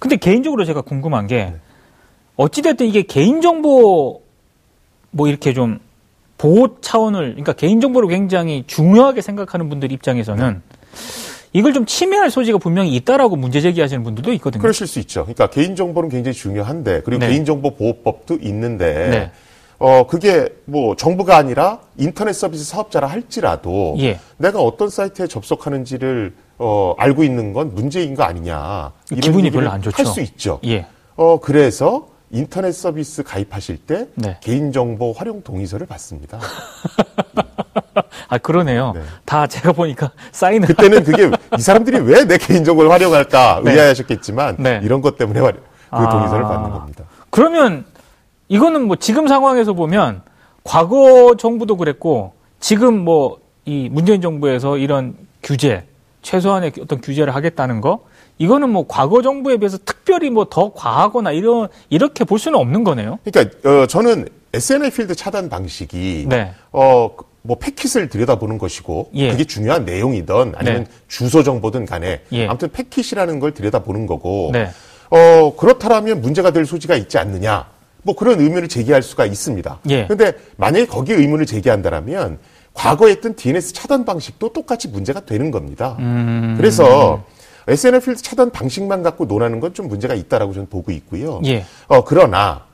근데 0.00 0.16
개인적으로 0.16 0.64
제가 0.64 0.80
궁금한 0.80 1.26
게, 1.28 1.44
네. 1.44 1.56
어찌됐든 2.36 2.86
이게 2.86 3.02
개인정보 3.02 4.21
뭐 5.12 5.28
이렇게 5.28 5.52
좀 5.52 5.78
보호 6.38 6.80
차원을 6.80 7.30
그러니까 7.30 7.52
개인정보를 7.52 8.08
굉장히 8.08 8.64
중요하게 8.66 9.20
생각하는 9.22 9.68
분들 9.68 9.92
입장에서는 9.92 10.60
이걸 11.52 11.72
좀 11.74 11.86
침해할 11.86 12.30
소지가 12.30 12.58
분명히 12.58 12.94
있다라고 12.96 13.36
문제 13.36 13.60
제기하시는 13.60 14.02
분들도 14.02 14.32
있거든요. 14.34 14.60
그러실 14.60 14.86
수 14.86 14.98
있죠. 15.00 15.22
그러니까 15.22 15.48
개인정보는 15.48 16.08
굉장히 16.08 16.34
중요한데 16.34 17.02
그리고 17.04 17.20
네. 17.20 17.28
개인정보 17.28 17.76
보호법도 17.76 18.38
있는데 18.42 19.08
네. 19.10 19.30
어 19.78 20.06
그게 20.06 20.48
뭐 20.64 20.96
정부가 20.96 21.36
아니라 21.36 21.80
인터넷 21.98 22.32
서비스 22.32 22.64
사업자라 22.64 23.06
할지라도 23.08 23.96
예. 23.98 24.18
내가 24.38 24.60
어떤 24.60 24.88
사이트에 24.88 25.26
접속하는지를 25.26 26.32
어 26.58 26.94
알고 26.96 27.22
있는 27.22 27.52
건 27.52 27.74
문제인 27.74 28.14
거 28.14 28.22
아니냐. 28.22 28.92
기분이 29.20 29.50
별로 29.50 29.70
안 29.70 29.82
좋죠. 29.82 29.96
할 29.98 30.06
수 30.06 30.20
있죠. 30.22 30.58
예. 30.64 30.86
어 31.16 31.38
그래서 31.38 32.08
인터넷 32.32 32.72
서비스 32.72 33.22
가입하실 33.22 33.78
때 33.78 34.08
네. 34.14 34.38
개인정보 34.40 35.12
활용 35.12 35.42
동의서를 35.42 35.86
받습니다. 35.86 36.38
아 38.28 38.38
그러네요. 38.38 38.92
네. 38.94 39.02
다 39.24 39.46
제가 39.46 39.72
보니까 39.72 40.10
사인을 40.32 40.68
그때는 40.68 41.04
그게 41.04 41.30
이 41.56 41.60
사람들이 41.60 41.98
왜 42.00 42.24
내 42.24 42.38
개인정보를 42.38 42.90
활용할까 42.90 43.60
네. 43.64 43.72
의아하셨겠지만 43.72 44.56
네. 44.58 44.80
이런 44.82 45.02
것 45.02 45.16
때문에 45.18 45.40
그 45.40 45.48
아... 45.90 46.08
동의서를 46.08 46.44
받는 46.44 46.70
겁니다. 46.70 47.04
그러면 47.30 47.84
이거는 48.48 48.82
뭐 48.82 48.96
지금 48.96 49.28
상황에서 49.28 49.74
보면 49.74 50.22
과거 50.64 51.36
정부도 51.38 51.76
그랬고 51.76 52.32
지금 52.58 52.98
뭐 53.04 53.42
이 53.64 53.88
문재인 53.90 54.20
정부에서 54.20 54.76
이런 54.76 55.14
규제 55.42 55.84
최소한의 56.22 56.72
어떤 56.80 57.00
규제를 57.00 57.34
하겠다는 57.34 57.80
거 57.80 58.04
이거는 58.38 58.70
뭐 58.70 58.86
과거 58.88 59.22
정부에 59.22 59.56
비해서 59.56 59.78
특별히 59.84 60.30
뭐 60.30 60.46
더 60.50 60.72
과하거나 60.72 61.32
이런 61.32 61.68
이렇게 61.88 62.24
볼 62.24 62.38
수는 62.38 62.58
없는 62.58 62.84
거네요. 62.84 63.18
그러니까 63.24 63.68
어, 63.68 63.86
저는 63.86 64.28
SNL 64.52 64.90
필드 64.90 65.14
차단 65.14 65.48
방식이 65.48 66.26
네. 66.28 66.52
어, 66.72 67.10
뭐 67.42 67.56
패킷을 67.58 68.08
들여다보는 68.08 68.58
것이고 68.58 69.10
예. 69.14 69.30
그게 69.30 69.44
중요한 69.44 69.84
내용이든 69.84 70.54
아니면 70.56 70.84
네. 70.84 70.90
주소 71.08 71.42
정보든 71.42 71.86
간에 71.86 72.20
예. 72.32 72.46
아무튼 72.46 72.68
패킷이라는 72.70 73.40
걸 73.40 73.52
들여다보는 73.54 74.06
거고 74.06 74.50
네. 74.52 74.70
어, 75.10 75.54
그렇다라면 75.56 76.20
문제가 76.20 76.50
될 76.50 76.66
소지가 76.66 76.96
있지 76.96 77.18
않느냐. 77.18 77.66
뭐 78.02 78.16
그런 78.16 78.40
의문을 78.40 78.68
제기할 78.68 79.02
수가 79.02 79.26
있습니다. 79.26 79.80
예. 79.90 80.04
그런데 80.04 80.32
만약에 80.56 80.86
거기에 80.86 81.16
의문을 81.16 81.46
제기한다라면 81.46 82.38
과거에 82.74 83.12
했던 83.12 83.34
DNS 83.36 83.74
차단 83.74 84.04
방식도 84.04 84.52
똑같이 84.52 84.88
문제가 84.88 85.20
되는 85.20 85.50
겁니다. 85.50 85.96
음... 86.00 86.54
그래서 86.56 87.22
SNL 87.68 88.00
필드 88.00 88.22
차단 88.22 88.50
방식만 88.50 89.02
갖고 89.02 89.26
논하는 89.26 89.60
건 89.60 89.72
좀 89.72 89.88
문제가 89.88 90.14
있다라고 90.14 90.52
저는 90.52 90.68
보고 90.68 90.92
있고요. 90.92 91.40
예. 91.46 91.64
어, 91.88 92.04
그러나 92.04 92.64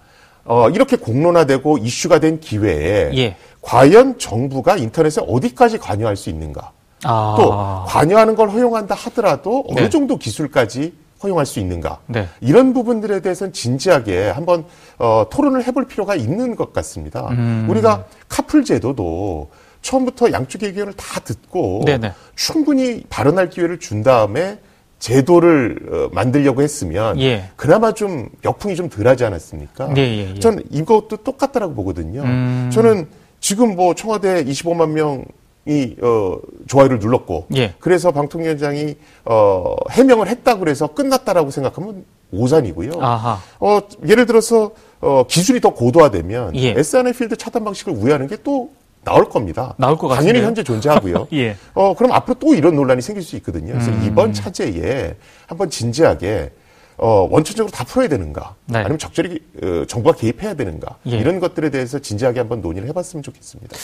어, 0.45 0.69
이렇게 0.71 0.97
공론화되고 0.97 1.79
이슈가 1.79 2.19
된 2.19 2.41
기회에 2.41 3.11
예. 3.17 3.37
과연 3.63 4.19
정부가 4.19 4.77
인터넷에 4.77 5.21
어디까지 5.27 5.79
관여할 5.79 6.17
수 6.17 6.31
있는가? 6.31 6.73
아. 7.05 7.37
또 7.39 7.51
관여하는 7.87 8.35
걸 8.35 8.49
허용한다 8.51 8.95
하더라도 8.95 9.65
어느 9.69 9.81
네. 9.81 9.89
정도 9.91 10.17
기술까지 10.17 10.93
허용할 11.23 11.47
수 11.47 11.61
있는가? 11.61 11.99
네. 12.07 12.27
이런 12.41 12.73
부분들에 12.73 13.21
대해서는 13.21 13.53
진지하게 13.53 14.31
한번 14.31 14.65
어, 14.99 15.27
토론을 15.31 15.65
해볼 15.67 15.87
필요가 15.87 16.15
있는 16.17 16.57
것 16.57 16.73
같습니다. 16.73 17.29
음. 17.31 17.67
우리가 17.69 18.07
카풀 18.29 18.65
제도도 18.65 19.51
처음부터 19.83 20.33
양쪽의 20.33 20.71
의견을 20.71 20.95
다 20.95 21.21
듣고 21.21 21.83
네네. 21.85 22.13
충분히 22.35 23.05
발언할 23.09 23.51
기회를 23.51 23.79
준 23.79 24.03
다음에 24.03 24.59
제도를 24.99 25.79
어, 25.91 26.09
만들려고 26.13 26.63
했으면 26.63 27.19
예. 27.21 27.51
그나마 27.57 27.93
좀 27.93 28.29
역풍이 28.45 28.77
좀 28.77 28.89
덜하지 28.89 29.25
않았습니까? 29.25 29.95
예, 29.97 30.01
예, 30.01 30.35
예. 30.35 30.39
저는 30.41 30.65
이것도 30.71 31.19
똑같다라고 31.19 31.75
보거든요. 31.75 32.23
음. 32.23 32.71
저는 32.73 33.07
지금 33.41 33.77
뭐 33.77 33.95
청와대 33.95 34.45
25만 34.45 34.91
명이 34.91 35.97
어, 36.03 36.39
좋아요를 36.67 36.99
눌렀고 36.99 37.47
예. 37.57 37.75
그래서 37.79 38.11
방통위원장이 38.11 38.97
어, 39.25 39.77
해명을 39.91 40.27
했다고 40.29 40.61
그래서 40.61 40.89
끝났다라고 40.89 41.51
생각하면 41.51 42.05
오산이고요. 42.33 42.93
아하. 43.01 43.41
어, 43.61 43.81
예를 44.07 44.27
들어서 44.27 44.73
어, 45.01 45.25
기술이 45.29 45.61
더 45.61 45.71
고도화되면 45.75 46.57
예. 46.57 46.71
SNL 46.77 47.13
필드 47.15 47.37
차단 47.37 47.65
방식을 47.65 47.93
우회하는 47.93 48.27
게 48.27 48.37
또 48.43 48.71
나올 49.05 49.29
겁니다. 49.29 49.75
나올 49.79 49.97
것 49.97 50.09
같아요. 50.09 50.27
당연히 50.27 50.45
현재 50.45 50.63
존재하고요. 50.63 51.29
예. 51.35 51.57
어, 51.75 51.95
그럼 51.95 52.13
앞으로 52.13 52.35
또 52.39 52.55
이런 52.55 52.75
논란이 52.75 53.01
생길 53.01 53.23
수 53.23 53.37
있거든요. 53.37 53.73
그래서 53.73 53.91
음. 53.91 54.03
이번 54.05 54.33
차제에 54.33 55.17
한번 55.47 55.71
진지하게 55.71 56.53
어, 56.99 57.29
원천적으로 57.31 57.71
다 57.71 57.85
풀어야 57.85 58.09
되는가? 58.09 58.57
네. 58.67 58.79
아니면 58.81 58.99
적절히 58.99 59.41
어, 59.63 59.85
정부가 59.87 60.17
개입해야 60.17 60.55
되는가? 60.55 60.97
예. 61.07 61.19
이런 61.19 61.39
것들에 61.39 61.71
대해서 61.71 62.01
진지하게 62.01 62.41
한번 62.41 62.61
논의를 62.61 62.89
해봤으면 62.89 63.23
좋겠습니다. 63.23 63.77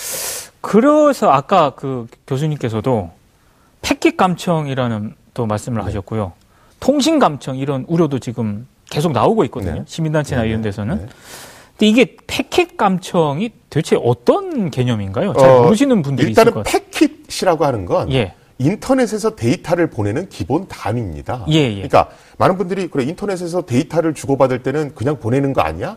그래서 0.60 1.30
아까 1.30 1.70
그 1.70 2.06
교수님께서도 2.26 3.10
패킷 3.82 4.16
감청이라는 4.16 5.14
또 5.32 5.46
말씀을 5.46 5.78
네. 5.78 5.84
하셨고요. 5.84 6.32
통신 6.80 7.18
감청 7.18 7.56
이런 7.56 7.84
우려도 7.88 8.18
지금 8.18 8.66
계속 8.90 9.12
나오고 9.12 9.44
있거든요. 9.44 9.74
네. 9.74 9.82
시민단체나 9.86 10.42
네. 10.42 10.48
이런 10.48 10.62
데서는. 10.62 10.98
네. 10.98 11.06
근데 11.70 11.86
이게 11.86 12.16
패킷 12.26 12.76
감청이 12.76 13.50
대체 13.74 13.98
어떤 14.00 14.70
개념인가요? 14.70 15.32
잘 15.32 15.50
어, 15.50 15.62
모르시는 15.64 16.00
분들이 16.02 16.28
일단은 16.28 16.52
있을 16.52 16.54
것 16.54 16.64
같아요. 16.64 16.80
패킷이라고 16.92 17.64
하는 17.64 17.84
건 17.86 18.12
예. 18.12 18.32
인터넷에서 18.58 19.34
데이터를 19.34 19.90
보내는 19.90 20.28
기본 20.28 20.68
단위입니다. 20.68 21.44
예, 21.48 21.54
예. 21.54 21.74
그러니까 21.74 22.08
많은 22.38 22.56
분들이 22.56 22.86
그래 22.86 23.02
인터넷에서 23.02 23.62
데이터를 23.62 24.14
주고받을 24.14 24.62
때는 24.62 24.94
그냥 24.94 25.18
보내는 25.18 25.52
거 25.52 25.62
아니야? 25.62 25.96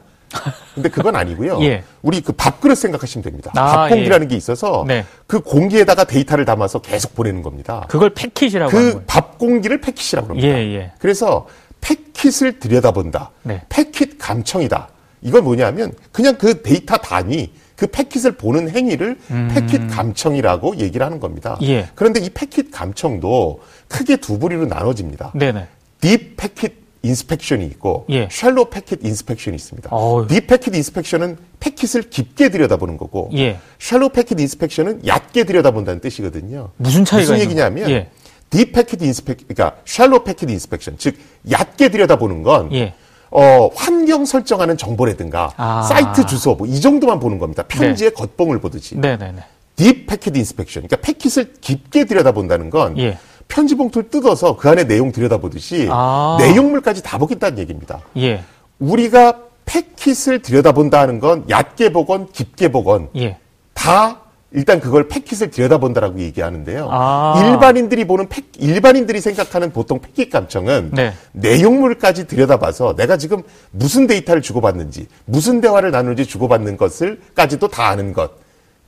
근데 0.74 0.90
그건 0.90 1.16
아니고요. 1.16 1.60
예. 1.66 1.84
우리 2.02 2.22
그 2.22 2.32
밥그릇 2.32 2.80
생각하시면 2.80 3.24
됩니다. 3.24 3.52
아, 3.56 3.84
밥공기라는 3.84 4.26
예. 4.26 4.30
게 4.30 4.36
있어서 4.36 4.84
네. 4.88 5.06
그 5.28 5.40
공기에다가 5.42 6.06
데이터를 6.06 6.46
담아서 6.46 6.80
계속 6.80 7.14
보내는 7.14 7.44
겁니다. 7.44 7.86
그걸 7.90 8.10
패킷이라고 8.10 8.72
그 8.72 9.04
밥공기를 9.06 9.82
패킷이라고 9.82 10.30
합니다. 10.30 10.48
예, 10.48 10.54
예. 10.54 10.92
그래서 10.98 11.46
패킷을 11.82 12.58
들여다본다. 12.58 13.30
네. 13.44 13.62
패킷 13.70 14.18
감청이다. 14.18 14.90
이건 15.22 15.44
뭐냐면 15.44 15.94
그냥 16.12 16.40
그 16.40 16.64
데이터 16.64 16.98
단위 16.98 17.52
그 17.78 17.86
패킷을 17.88 18.34
보는 18.34 18.70
행위를 18.72 19.18
음. 19.30 19.52
패킷 19.54 19.88
감청이라고 19.88 20.78
얘기를 20.78 21.06
하는 21.06 21.20
겁니다. 21.20 21.58
예. 21.62 21.88
그런데 21.96 22.20
이 22.20 22.30
패킷 22.30 22.72
감청도 22.72 23.62
크게 23.88 24.18
두 24.18 24.40
부류로 24.40 24.66
나눠집니다. 24.66 25.32
네네. 25.36 25.68
deep 26.02 26.36
packet 26.36 26.88
inspection이 27.04 27.64
있고 27.68 28.06
예. 28.10 28.28
shallow 28.32 28.72
packet 28.72 29.06
inspection이 29.06 29.56
있습니다. 29.56 29.90
어휴. 29.92 30.28
deep 30.28 30.48
packet 30.48 30.76
inspection은 30.76 31.38
패킷을 31.60 32.10
깊게 32.10 32.50
들여다보는 32.50 32.98
거고 32.98 33.30
예. 33.36 33.60
shallow 33.78 34.10
packet 34.10 34.40
inspection은 34.40 35.06
얕게 35.06 35.44
들여다본다는 35.44 36.02
뜻이거든요. 36.02 36.72
무슨 36.78 37.06
차이가 37.06 37.34
무슨 37.34 37.46
얘기냐면 37.46 37.92
예. 37.92 38.10
deep 38.50 38.72
packet 38.72 39.04
inspec 39.04 39.48
그러니까 39.48 39.80
shallow 39.86 40.24
packet 40.24 40.50
inspection 40.50 40.96
즉 40.98 41.16
얕게 41.52 41.90
들여다보는 41.90 42.42
건 42.42 42.74
예. 42.74 42.96
어, 43.32 43.70
환경 43.76 44.26
설정하는 44.26 44.78
정보라든가 44.78 45.52
아. 45.58 45.82
사이트 45.84 46.26
주소 46.26 46.56
뭐 46.56 46.68
이 46.68 46.80
정도만 46.82 47.20
보는 47.20 47.40
겁니다. 47.40 47.64
편지의 47.68 48.12
네. 48.12 48.16
겉봉을 48.16 48.60
보듯이. 48.60 48.96
네네 48.98 49.32
네. 49.32 49.44
deep 49.76 50.06
packet 50.08 50.36
inspection. 50.36 50.84
그러니까 50.88 50.98
패킷을 51.06 51.54
깊게 51.62 52.06
들여다본다는 52.06 52.70
건 52.70 52.98
예. 52.98 53.18
편지 53.48 53.76
봉투를 53.76 54.10
뜯어서 54.10 54.58
그 54.58 54.70
안에 54.70 54.86
내용 54.86 55.12
들여다보듯이 55.12 55.88
아. 55.92 56.38
내용물까지 56.40 57.04
다 57.04 57.18
보겠다는 57.18 57.58
얘기입니다. 57.60 58.00
예. 58.18 58.44
우리가 58.80 59.40
패킷을 59.66 60.42
들여다본다는 60.42 61.20
건 61.20 61.46
얕게 61.50 61.92
보건 61.94 62.32
깊게 62.32 62.72
보건 62.72 63.10
예. 63.18 63.38
다 63.74 64.22
일단 64.58 64.80
그걸 64.80 65.08
패킷을 65.08 65.52
들여다본다라고 65.52 66.20
얘기하는데요. 66.20 66.90
아. 66.92 67.44
일반인들이 67.46 68.06
보는 68.06 68.28
패, 68.28 68.42
일반인들이 68.58 69.22
생각하는 69.22 69.72
보통 69.72 70.00
패킷 70.00 70.32
감청은 70.32 70.90
네. 70.94 71.14
내용물까지 71.34 72.26
들여다봐서 72.26 72.96
내가 72.96 73.18
지금 73.18 73.44
무슨 73.70 74.08
데이터를 74.08 74.42
주고받는지, 74.42 75.10
무슨 75.26 75.62
대화를 75.62 75.92
나누는지 75.92 76.26
주고받는 76.26 76.76
것을까지도 76.76 77.68
다 77.68 77.90
아는 77.90 78.14
것. 78.14 78.32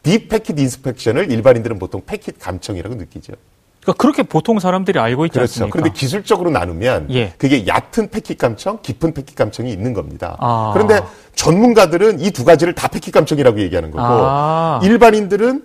deep 0.01 0.27
packet 0.27 0.57
inspection을 0.57 1.31
일반인들은 1.31 1.77
보통 1.77 2.01
패킷 2.03 2.39
감청이라고 2.39 2.95
느끼죠. 2.95 3.33
그러니까 3.89 4.01
그렇게 4.01 4.23
보통 4.23 4.59
사람들이 4.59 4.99
알고 4.99 5.25
있지 5.25 5.33
그렇죠. 5.33 5.51
않습니까? 5.63 5.71
그런데 5.79 5.91
기술적으로 5.97 6.49
나누면 6.51 7.07
예. 7.11 7.33
그게 7.37 7.65
얕은 7.65 8.09
패킷 8.11 8.37
감청, 8.37 8.79
깊은 8.81 9.13
패킷 9.13 9.35
감청이 9.35 9.71
있는 9.71 9.93
겁니다. 9.93 10.35
아. 10.39 10.71
그런데 10.73 11.01
전문가들은 11.35 12.19
이 12.19 12.31
두 12.31 12.45
가지를 12.45 12.73
다 12.75 12.87
패킷 12.87 13.13
감청이라고 13.13 13.59
얘기하는 13.61 13.91
거고 13.91 14.03
아. 14.05 14.79
일반인들은 14.83 15.63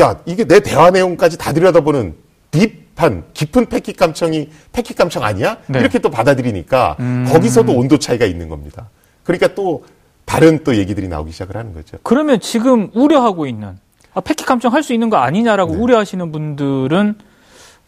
야 0.00 0.16
이게 0.26 0.44
내 0.44 0.60
대화 0.60 0.90
내용까지 0.90 1.38
다 1.38 1.52
들여다보는 1.52 2.14
deep한 2.50 3.24
깊은 3.34 3.66
패킷 3.66 3.96
감청이 3.96 4.50
패킷 4.72 4.96
감청 4.96 5.22
아니야? 5.24 5.56
네. 5.68 5.78
이렇게 5.80 5.98
또 5.98 6.10
받아들이니까 6.10 6.96
음. 7.00 7.26
거기서도 7.32 7.72
온도 7.72 7.98
차이가 7.98 8.24
있는 8.26 8.48
겁니다. 8.48 8.88
그러니까 9.24 9.54
또 9.54 9.84
다른 10.24 10.62
또 10.64 10.76
얘기들이 10.76 11.08
나오기 11.08 11.32
시작을 11.32 11.56
하는 11.56 11.72
거죠. 11.74 11.96
그러면 12.02 12.40
지금 12.40 12.90
우려하고 12.94 13.46
있는 13.46 13.78
아, 14.12 14.20
패킷 14.20 14.46
감청 14.46 14.72
할 14.72 14.82
수 14.82 14.92
있는 14.92 15.08
거 15.10 15.16
아니냐라고 15.18 15.74
네. 15.74 15.78
우려하시는 15.80 16.32
분들은 16.32 17.14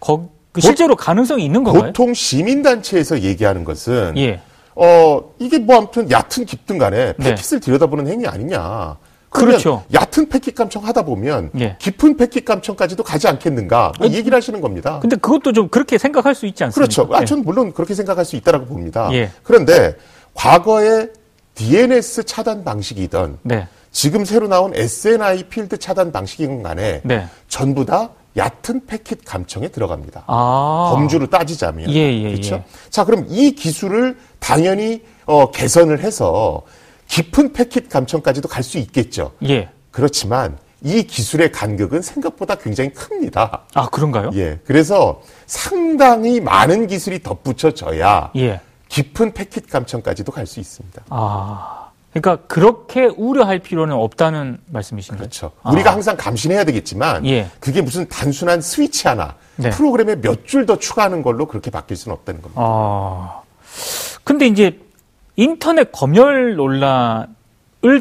거, 0.03 0.29
그 0.51 0.61
실제로 0.61 0.97
가능성이 0.97 1.45
있는 1.45 1.63
건가요? 1.63 1.85
보통 1.85 2.13
시민단체에서 2.13 3.21
얘기하는 3.21 3.65
것은 3.65 4.15
예. 4.17 4.41
어 4.75 5.23
이게 5.39 5.59
뭐 5.59 5.77
아무튼 5.77 6.11
얕은 6.11 6.45
깊든 6.45 6.77
간에 6.79 7.15
네. 7.17 7.31
패킷을 7.31 7.61
네. 7.61 7.65
들여다보는 7.67 8.09
행위 8.09 8.27
아니냐. 8.27 8.97
그렇죠. 9.31 9.85
얕은 9.95 10.29
패킷 10.29 10.55
감청 10.55 10.85
하다 10.85 11.03
보면 11.03 11.51
예. 11.61 11.77
깊은 11.79 12.17
패킷 12.17 12.45
감청까지도 12.45 13.03
가지 13.03 13.29
않겠는가 13.29 13.93
뭐 13.99 14.09
얘기를 14.09 14.37
하시는 14.37 14.61
겁니다. 14.61 14.99
근데 15.01 15.17
그것도 15.17 15.53
좀 15.53 15.69
그렇게 15.69 15.97
생각할 15.97 16.35
수 16.35 16.47
있지 16.47 16.65
않습니까? 16.65 16.95
그렇죠. 16.95 17.15
아, 17.15 17.23
예. 17.23 17.25
저는 17.25 17.45
물론 17.45 17.73
그렇게 17.73 17.95
생각할 17.95 18.25
수 18.25 18.37
있다라고 18.37 18.67
봅니다. 18.67 19.09
예. 19.13 19.31
그런데 19.43 19.97
과거에 20.35 21.09
DNS 21.55 22.25
차단 22.25 22.65
방식이던 22.65 23.39
네. 23.43 23.69
지금 23.93 24.25
새로 24.25 24.49
나온 24.49 24.75
SNI 24.75 25.45
필드 25.45 25.79
차단 25.79 26.13
방식인 26.13 26.63
간에 26.63 27.01
네. 27.05 27.27
전부 27.49 27.85
다 27.85 28.11
얕은 28.37 28.87
패킷 28.87 29.25
감청에 29.25 29.69
들어갑니다. 29.69 30.25
아. 30.27 30.91
범주로 30.95 31.29
따지자면. 31.29 31.91
예, 31.91 32.13
예, 32.25 32.31
그렇죠? 32.33 32.55
예. 32.57 32.65
자, 32.91 33.05
그럼 33.05 33.27
이 33.29 33.53
기술을 33.53 34.17
당연히 34.39 35.03
어, 35.27 35.51
개선을 35.51 36.01
해서 36.01 36.63
깊은 37.09 37.53
패킷 37.53 37.89
감청까지도 37.89 38.49
갈 38.49 38.63
수 38.63 38.79
있겠죠. 38.79 39.33
예. 39.49 39.69
그렇지만 39.91 40.57
이 40.83 41.03
기술의 41.05 41.53
간격은 41.53 42.01
생각보다 42.03 42.55
굉장히 42.57 42.93
큽니다. 42.93 43.63
아, 43.75 43.89
그런가요? 43.91 44.31
예. 44.35 44.59
그래서 44.65 45.21
상당히 45.47 46.41
많은 46.41 46.87
기술이 46.87 47.23
덧붙여져야 47.23 48.31
예. 48.37 48.61
깊은 48.89 49.33
패킷 49.35 49.69
감청까지도 49.71 50.33
갈 50.33 50.47
수 50.47 50.59
있습니다. 50.59 51.03
아. 51.11 51.82
그러니까 52.13 52.45
그렇게 52.47 53.07
우려할 53.07 53.59
필요는 53.59 53.95
없다는 53.95 54.59
말씀이신가요? 54.71 55.19
그렇죠. 55.19 55.53
아. 55.63 55.71
우리가 55.73 55.93
항상 55.93 56.17
감시해야 56.17 56.65
되겠지만 56.65 57.25
예. 57.27 57.49
그게 57.59 57.81
무슨 57.81 58.07
단순한 58.09 58.61
스위치 58.61 59.09
하나 59.09 59.37
네. 59.57 59.71
프로그램에 59.71 60.17
몇 60.17 60.45
줄 60.47 60.67
더 60.67 60.79
추가하는 60.79 61.23
걸로 61.23 61.47
그렇게 61.47 61.71
바뀔 61.71 61.97
수는 61.97 62.15
없다는 62.17 62.43
겁니다. 62.43 62.61
아. 62.63 63.41
근데 64.25 64.47
이제 64.47 64.79
인터넷 65.37 65.91
검열 65.91 66.57
논란을 66.57 67.27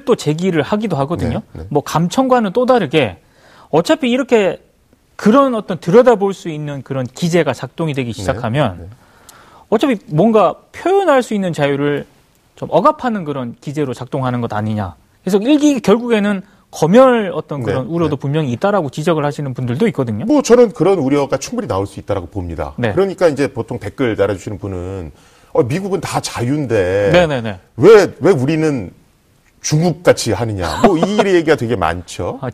또 0.05 0.15
제기를 0.15 0.61
하기도 0.61 0.97
하거든요. 0.97 1.41
네, 1.53 1.61
네. 1.61 1.67
뭐 1.69 1.81
감청과는 1.81 2.51
또 2.51 2.65
다르게 2.65 3.17
어차피 3.69 4.09
이렇게 4.09 4.61
그런 5.15 5.55
어떤 5.55 5.79
들여다볼 5.79 6.33
수 6.33 6.49
있는 6.49 6.81
그런 6.81 7.05
기재가 7.07 7.53
작동이 7.53 7.93
되기 7.93 8.11
네, 8.11 8.19
시작하면 8.19 8.77
네. 8.81 8.87
어차피 9.69 9.97
뭔가 10.07 10.55
표현할 10.73 11.23
수 11.23 11.33
있는 11.33 11.53
자유를 11.53 12.05
좀 12.55 12.69
억압하는 12.71 13.23
그런 13.23 13.55
기재로 13.61 13.93
작동하는 13.93 14.41
것 14.41 14.53
아니냐. 14.53 14.95
그래서 15.23 15.37
일기 15.39 15.79
결국에는 15.79 16.41
검열 16.71 17.31
어떤 17.35 17.63
그런 17.63 17.85
네, 17.87 17.93
우려도 17.93 18.15
네. 18.15 18.19
분명히 18.19 18.51
있다라고 18.53 18.89
지적을 18.89 19.25
하시는 19.25 19.53
분들도 19.53 19.87
있거든요. 19.87 20.25
뭐 20.25 20.41
저는 20.41 20.71
그런 20.71 20.99
우려가 20.99 21.37
충분히 21.37 21.67
나올 21.67 21.85
수 21.85 21.99
있다라고 21.99 22.27
봅니다. 22.27 22.73
네. 22.77 22.93
그러니까 22.93 23.27
이제 23.27 23.51
보통 23.51 23.77
댓글 23.77 24.15
달아주시는 24.15 24.57
분은 24.57 25.11
어, 25.53 25.63
미국은 25.63 25.99
다 25.99 26.21
자유인데 26.21 27.09
네네네. 27.11 27.59
왜, 27.75 28.13
왜 28.21 28.31
우리는 28.31 28.89
중국 29.61 30.01
같이 30.01 30.31
하느냐. 30.31 30.81
뭐 30.85 30.97
이런 30.97 31.35
얘기가 31.35 31.55
되게 31.57 31.75
많죠. 31.75 32.39
아, 32.41 32.49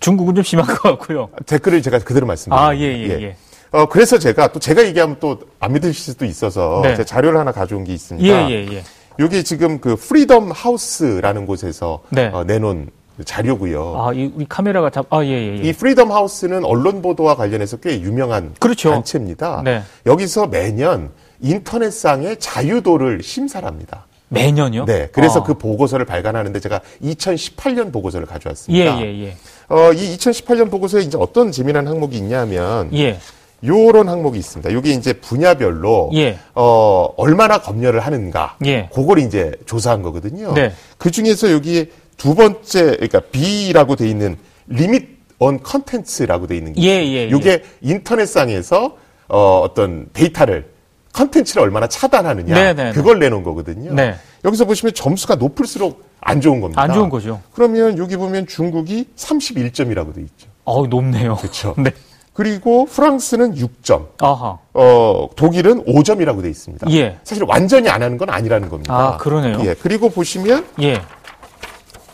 중국은 0.00 0.34
좀 0.34 0.42
심한 0.44 0.66
것 0.66 0.82
같고요. 0.82 1.28
댓글을 1.46 1.80
제가 1.80 2.00
그대로 2.00 2.26
말씀드립니다. 2.26 2.68
아, 2.68 2.76
예, 2.76 2.80
예, 2.80 3.08
예. 3.08 3.22
예. 3.22 3.36
어, 3.70 3.86
그래서 3.86 4.18
제가 4.18 4.48
또 4.52 4.58
제가 4.58 4.84
얘기하면 4.84 5.16
또 5.20 5.38
안 5.60 5.72
믿으실 5.74 5.94
수도 5.94 6.24
있어서 6.24 6.80
네. 6.82 6.96
제 6.96 7.04
자료를 7.04 7.38
하나 7.38 7.52
가져온 7.52 7.84
게 7.84 7.92
있습니다. 7.94 8.26
예, 8.28 8.50
예, 8.50 8.66
예. 8.72 8.82
여기 9.20 9.44
지금 9.44 9.80
그 9.80 9.96
프리덤 9.96 10.50
하우스라는 10.50 11.46
곳에서 11.46 12.00
네. 12.08 12.30
어, 12.32 12.42
내놓은 12.42 12.88
자료고요. 13.24 13.94
아, 13.98 14.12
이, 14.14 14.32
이 14.38 14.46
카메라가 14.48 14.88
잡, 14.88 15.12
아, 15.12 15.22
예, 15.22 15.28
예, 15.28 15.58
예. 15.58 15.68
이 15.68 15.72
프리덤 15.74 16.10
하우스는 16.10 16.64
언론 16.64 17.02
보도와 17.02 17.36
관련해서 17.36 17.76
꽤 17.76 18.00
유명한 18.00 18.54
그렇죠. 18.58 18.90
단체입니다. 18.90 19.60
네. 19.62 19.82
여기서 20.06 20.46
매년 20.46 21.10
인터넷상의 21.40 22.38
자유도를 22.38 23.22
심사를 23.22 23.66
합니다. 23.66 24.06
매년요? 24.28 24.86
네. 24.86 25.08
그래서 25.12 25.40
아. 25.40 25.42
그 25.42 25.54
보고서를 25.54 26.06
발간하는데 26.06 26.58
제가 26.58 26.80
2018년 27.02 27.92
보고서를 27.92 28.26
가져왔습니다. 28.26 29.02
예, 29.02 29.04
예, 29.04 29.24
예. 29.24 29.36
어, 29.68 29.92
이 29.92 30.16
2018년 30.16 30.70
보고서에 30.70 31.02
이제 31.02 31.18
어떤 31.20 31.52
재미난 31.52 31.86
항목이 31.86 32.16
있냐면 32.16 32.88
예. 32.94 33.18
요런 33.64 34.08
항목이 34.08 34.38
있습니다. 34.38 34.70
이게 34.70 34.90
이제 34.92 35.12
분야별로 35.12 36.10
예. 36.14 36.38
어 36.54 37.08
얼마나 37.16 37.60
검열을 37.60 38.00
하는가, 38.00 38.56
예. 38.64 38.88
그걸 38.92 39.18
이제 39.18 39.52
조사한 39.66 40.02
거거든요. 40.02 40.54
네. 40.54 40.72
그 40.98 41.10
중에서 41.10 41.52
여기 41.52 41.90
두 42.16 42.34
번째 42.34 42.96
그러니까 42.96 43.20
B라고 43.30 43.96
돼 43.96 44.08
있는 44.08 44.36
리밋 44.66 45.20
on 45.38 45.62
컨텐츠라고 45.62 46.46
돼 46.46 46.56
있는 46.56 46.72
게 46.74 46.82
예, 46.82 47.04
예, 47.04 47.30
예. 47.30 47.36
이게 47.36 47.62
인터넷상에서 47.80 48.96
어 49.28 49.60
어떤 49.60 50.08
데이터를 50.12 50.70
컨텐츠를 51.12 51.62
얼마나 51.62 51.86
차단하느냐 51.86 52.54
네네네. 52.54 52.72
네, 52.74 52.84
네. 52.90 52.92
그걸 52.92 53.18
내놓은 53.18 53.42
거거든요. 53.42 53.92
네. 53.94 54.14
여기서 54.44 54.64
보시면 54.64 54.94
점수가 54.94 55.36
높을수록 55.36 56.04
안 56.20 56.40
좋은 56.40 56.60
겁니다. 56.60 56.82
안 56.82 56.92
좋은 56.92 57.08
거죠. 57.08 57.40
그러면 57.52 57.98
여기 57.98 58.16
보면 58.16 58.46
중국이 58.46 59.08
31점이라고 59.16 60.14
돼 60.14 60.20
있죠. 60.22 60.48
어, 60.64 60.86
높네요. 60.86 61.36
그렇죠. 61.36 61.74
네. 61.82 61.92
그리고 62.32 62.86
프랑스는 62.86 63.54
6점. 63.56 64.06
아하. 64.20 64.58
어, 64.72 65.28
독일은 65.36 65.84
5점이라고 65.84 66.42
돼 66.42 66.48
있습니다. 66.48 66.90
예. 66.92 67.18
사실 67.24 67.44
완전히 67.46 67.88
안 67.88 68.02
하는 68.02 68.16
건 68.16 68.30
아니라는 68.30 68.68
겁니다. 68.68 68.94
아, 68.94 69.16
그러네요. 69.16 69.58
예. 69.64 69.74
그리고 69.74 70.10
보시면 70.10 70.66
예. 70.82 71.02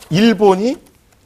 일본이 0.09 0.77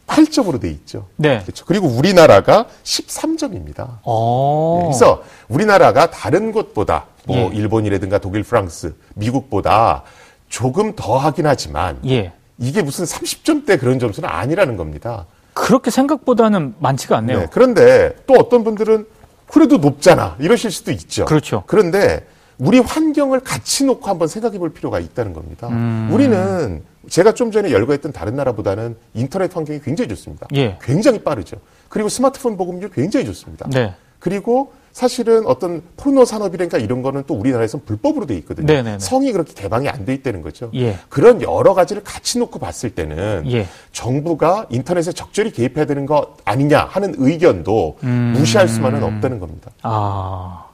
8점으로 0.07 0.59
돼 0.59 0.69
있죠. 0.69 1.07
네. 1.15 1.41
그렇죠. 1.41 1.65
그리고 1.65 1.87
우리나라가 1.87 2.65
13점입니다. 2.83 3.99
어. 4.03 4.79
예. 4.81 4.85
그래서 4.87 5.23
우리나라가 5.47 6.11
다른 6.11 6.51
곳보다 6.51 7.05
뭐 7.25 7.37
예. 7.37 7.55
일본이라든가 7.55 8.17
독일, 8.17 8.43
프랑스, 8.43 8.93
미국보다 9.15 10.03
조금 10.49 10.95
더 10.95 11.17
하긴 11.17 11.47
하지만 11.47 11.97
예. 12.07 12.33
이게 12.57 12.81
무슨 12.81 13.05
30점대 13.05 13.79
그런 13.79 13.99
점수는 13.99 14.27
아니라는 14.29 14.75
겁니다. 14.75 15.25
그렇게 15.53 15.91
생각보다는 15.91 16.75
많지가 16.79 17.17
않네요. 17.17 17.39
네, 17.39 17.47
그런데 17.51 18.15
또 18.27 18.35
어떤 18.35 18.63
분들은 18.63 19.05
그래도 19.47 19.77
높잖아 19.77 20.35
이러실 20.39 20.71
수도 20.71 20.91
있죠. 20.91 21.25
그렇죠. 21.25 21.63
그런데 21.67 22.25
우리 22.57 22.79
환경을 22.79 23.39
같이 23.41 23.85
놓고 23.85 24.07
한번 24.07 24.27
생각해 24.27 24.59
볼 24.59 24.71
필요가 24.71 24.99
있다는 24.99 25.33
겁니다. 25.33 25.67
음. 25.69 26.09
우리는 26.11 26.83
제가 27.09 27.33
좀 27.33 27.51
전에 27.51 27.71
열거했던 27.71 28.11
다른 28.13 28.35
나라보다는 28.35 28.95
인터넷 29.13 29.55
환경이 29.55 29.81
굉장히 29.81 30.09
좋습니다. 30.09 30.47
예. 30.53 30.77
굉장히 30.81 31.23
빠르죠. 31.23 31.57
그리고 31.89 32.07
스마트폰 32.07 32.57
보급률 32.57 32.89
굉장히 32.91 33.25
좋습니다. 33.25 33.67
네. 33.71 33.95
그리고 34.21 34.71
사실은 34.93 35.45
어떤 35.47 35.81
포르노 35.97 36.25
산업이라든가 36.25 36.77
이런 36.77 37.01
거는 37.01 37.23
또 37.25 37.33
우리나라에서는 37.33 37.85
불법으로 37.85 38.25
돼 38.25 38.35
있거든요. 38.39 38.67
네네네. 38.67 38.99
성이 38.99 39.31
그렇게 39.31 39.53
개방이 39.53 39.89
안 39.89 40.05
돼 40.05 40.13
있다는 40.13 40.41
거죠. 40.41 40.69
예. 40.75 40.99
그런 41.09 41.41
여러 41.41 41.73
가지를 41.73 42.03
같이 42.03 42.37
놓고 42.39 42.59
봤을 42.59 42.91
때는 42.93 43.43
예. 43.51 43.67
정부가 43.93 44.67
인터넷에 44.69 45.11
적절히 45.11 45.51
개입해야 45.51 45.85
되는 45.85 46.05
거 46.05 46.35
아니냐 46.45 46.85
하는 46.89 47.15
의견도 47.17 47.97
음... 48.03 48.33
무시할 48.37 48.67
수만은 48.67 49.01
없다는 49.03 49.39
겁니다. 49.39 49.71
아 49.81 50.65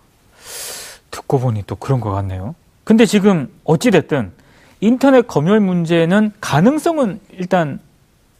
듣고 1.12 1.40
보니 1.40 1.64
또 1.68 1.76
그런 1.76 2.00
것 2.02 2.12
같네요. 2.12 2.56
근데 2.84 3.06
지금 3.06 3.50
어찌 3.64 3.92
됐든 3.92 4.32
인터넷 4.82 5.28
검열 5.28 5.60
문제는 5.60 6.32
가능성은 6.42 7.20
일단 7.32 7.80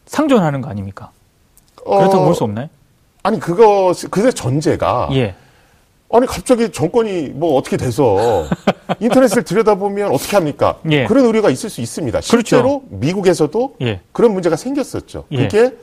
상존하는 0.06 0.62
거 0.62 0.70
아닙니까? 0.70 1.12
그렇다고 1.76 2.24
어... 2.24 2.26
볼수 2.26 2.44
없나요? 2.44 2.68
아니 3.28 3.42
그거 3.42 3.94
그게 4.10 4.32
전제가 4.32 5.10
예. 5.12 5.36
아니 6.14 6.26
갑자기 6.26 6.72
정권이 6.72 7.32
뭐 7.36 7.58
어떻게 7.58 7.76
돼서 7.76 8.46
인터넷을 9.02 9.44
들여다보면 9.44 10.14
어떻게 10.14 10.38
합니까? 10.38 10.80
예. 10.90 11.04
그런 11.04 11.26
우려가 11.26 11.50
있을 11.50 11.70
수 11.70 11.82
있습니다. 11.82 12.20
그렇죠. 12.20 12.26
실제로 12.26 12.80
그렇죠. 12.80 12.86
미국에서도 12.90 13.76
예. 13.82 14.00
그런 14.14 14.32
문제가 14.32 14.56
생겼었죠. 14.56 15.26
예. 15.32 15.38
그게 15.40 15.76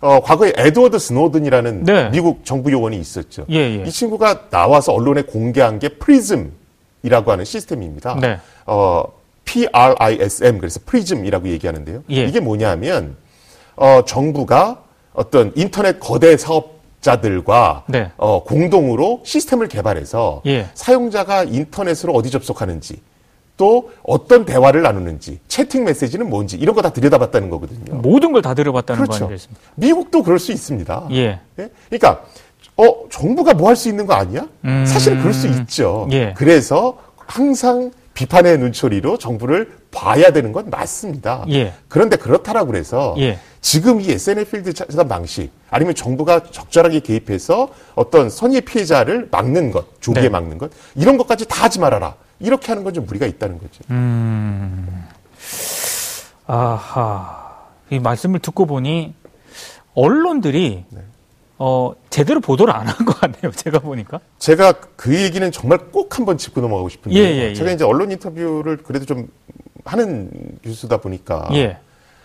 어, 0.00 0.20
과거에 0.20 0.52
에드워드 0.56 1.00
스노든이라는 1.00 1.84
네. 1.84 2.10
미국 2.10 2.44
정부 2.44 2.70
요원이 2.70 2.96
있었죠. 2.98 3.46
예, 3.50 3.56
예. 3.56 3.84
이 3.84 3.90
친구가 3.90 4.50
나와서 4.50 4.92
언론에 4.92 5.22
공개한 5.22 5.80
게 5.80 5.88
프리즘이라고 5.88 7.32
하는 7.32 7.44
시스템입니다. 7.44 8.16
네. 8.20 8.38
어, 8.66 9.04
PRISM 9.44 10.58
그래서 10.58 10.78
프리즘이라고 10.86 11.48
얘기하는데요. 11.48 12.04
예. 12.12 12.24
이게 12.24 12.38
뭐냐면 12.38 13.16
어, 13.74 14.02
정부가 14.04 14.82
어떤 15.14 15.52
인터넷 15.56 15.98
거대 16.00 16.36
사업자들과 16.36 17.84
네. 17.88 18.10
어, 18.16 18.42
공동으로 18.44 19.20
시스템을 19.24 19.68
개발해서 19.68 20.42
예. 20.46 20.68
사용자가 20.74 21.44
인터넷으로 21.44 22.14
어디 22.14 22.30
접속하는지 22.30 23.00
또 23.58 23.90
어떤 24.02 24.44
대화를 24.46 24.82
나누는지 24.82 25.40
채팅 25.48 25.84
메시지는 25.84 26.30
뭔지 26.30 26.56
이런 26.56 26.74
거 26.74 26.80
다 26.80 26.90
들여다봤다는 26.92 27.50
거거든요. 27.50 27.96
모든 27.96 28.32
걸 28.32 28.40
다 28.40 28.54
들여봤다는 28.54 29.02
그렇죠. 29.02 29.18
거 29.20 29.24
아니겠습니까? 29.26 29.60
미국도 29.74 30.22
그럴 30.22 30.38
수 30.38 30.52
있습니다. 30.52 31.08
예. 31.10 31.40
예? 31.58 31.68
그러니까 31.90 32.22
어 32.76 32.86
정부가 33.10 33.52
뭐 33.54 33.68
할 33.68 33.76
수 33.76 33.88
있는 33.90 34.06
거 34.06 34.14
아니야? 34.14 34.46
음... 34.64 34.86
사실은 34.86 35.18
그럴 35.18 35.34
수 35.34 35.46
있죠. 35.48 36.08
예. 36.12 36.32
그래서 36.36 36.98
항상 37.18 37.90
비판의 38.14 38.58
눈초리로 38.58 39.18
정부를 39.18 39.76
봐야 39.90 40.30
되는 40.32 40.52
건 40.52 40.70
맞습니다. 40.70 41.44
예. 41.50 41.74
그런데 41.88 42.16
그렇다라고 42.16 42.68
그래서 42.68 43.14
예. 43.18 43.38
지금 43.62 44.00
이 44.00 44.10
SNL 44.10 44.44
필드 44.44 44.74
차단 44.74 45.06
방식 45.08 45.50
아니면 45.70 45.94
정부가 45.94 46.42
적절하게 46.50 47.00
개입해서 47.00 47.68
어떤 47.94 48.28
선의 48.28 48.60
피해자를 48.60 49.28
막는 49.30 49.70
것, 49.70 50.00
조기에 50.02 50.24
네. 50.24 50.28
막는 50.28 50.58
것 50.58 50.70
이런 50.96 51.16
것까지 51.16 51.46
다 51.46 51.64
하지 51.64 51.78
말아라. 51.78 52.16
이렇게 52.40 52.66
하는 52.66 52.82
건 52.82 52.92
좀 52.92 53.06
무리가 53.06 53.24
있다는 53.24 53.58
거죠. 53.58 53.80
음. 53.90 55.06
아하. 56.46 57.52
이 57.90 57.98
말씀을 58.00 58.40
듣고 58.40 58.66
보니 58.66 59.14
언론들이 59.94 60.84
네. 60.90 61.00
어, 61.58 61.92
제대로 62.10 62.40
보도를 62.40 62.74
안 62.74 62.88
한 62.88 63.06
것 63.06 63.18
같네요. 63.20 63.52
제가 63.54 63.78
보니까. 63.78 64.18
제가 64.38 64.72
그 64.96 65.14
얘기는 65.14 65.50
정말 65.52 65.78
꼭 65.92 66.18
한번 66.18 66.36
짚고 66.36 66.60
넘어가고 66.60 66.88
싶은데. 66.88 67.16
예, 67.16 67.22
예, 67.22 67.36
예. 67.50 67.54
제가 67.54 67.70
이제 67.70 67.84
언론 67.84 68.10
인터뷰를 68.10 68.78
그래도 68.78 69.04
좀 69.06 69.28
하는 69.84 70.30
교수다 70.64 70.96
보니까. 70.96 71.48
예. 71.52 71.78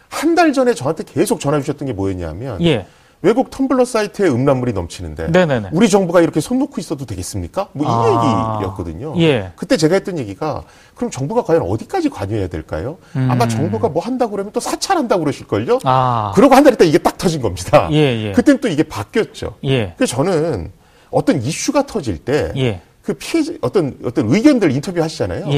한 0.10 0.36
달 0.36 0.54
전에 0.54 0.74
저한테 0.74 1.04
계속 1.04 1.40
전화 1.40 1.60
주셨던 1.60 1.88
게 1.88 1.94
뭐였냐면 1.94 2.62
예. 2.64 2.86
외국 3.24 3.50
텀블러 3.50 3.84
사이트에 3.84 4.30
음란물이 4.30 4.74
넘치는데 4.74 5.30
네네네. 5.32 5.70
우리 5.72 5.90
정부가 5.90 6.22
이렇게 6.22 6.40
손 6.40 6.60
놓고 6.60 6.80
있어도 6.80 7.06
되겠습니까? 7.08 7.70
뭐이 7.74 7.88
아. 7.90 8.58
얘기였거든요. 8.60 9.16
예. 9.20 9.52
그때 9.56 9.76
제가 9.76 9.96
했던 9.96 10.20
얘기가 10.20 10.64
그럼 10.94 11.10
정부가 11.10 11.42
과연 11.42 11.64
어디까지 11.64 12.10
관여해야 12.10 12.48
될까요? 12.48 12.98
음. 13.16 13.28
아마 13.32 13.48
정부가 13.48 13.90
뭐 13.90 14.04
한다고 14.04 14.32
그러면 14.34 14.52
또 14.54 14.60
사찰한다고 14.60 15.24
그러실걸요? 15.24 15.80
아. 15.86 16.32
그러고 16.36 16.54
한 16.54 16.64
달 16.64 16.74
있다 16.74 16.86
이게 16.86 17.00
딱 17.00 17.18
터진 17.18 17.42
겁니다. 17.42 17.90
예, 17.92 18.28
예. 18.28 18.32
그때는 18.34 18.62
또 18.62 18.68
이게 18.68 18.84
바뀌었죠. 18.84 19.56
예. 19.64 19.94
그래서 19.98 20.16
저는 20.16 20.72
어떤 21.10 21.42
이슈가 21.42 21.88
터질 21.88 22.20
때그 22.20 22.54
예. 22.60 22.82
피해자 23.18 23.54
어떤 23.62 23.98
어떤 24.06 24.32
의견들 24.32 24.72
인터뷰 24.72 25.02
하시잖아요. 25.02 25.50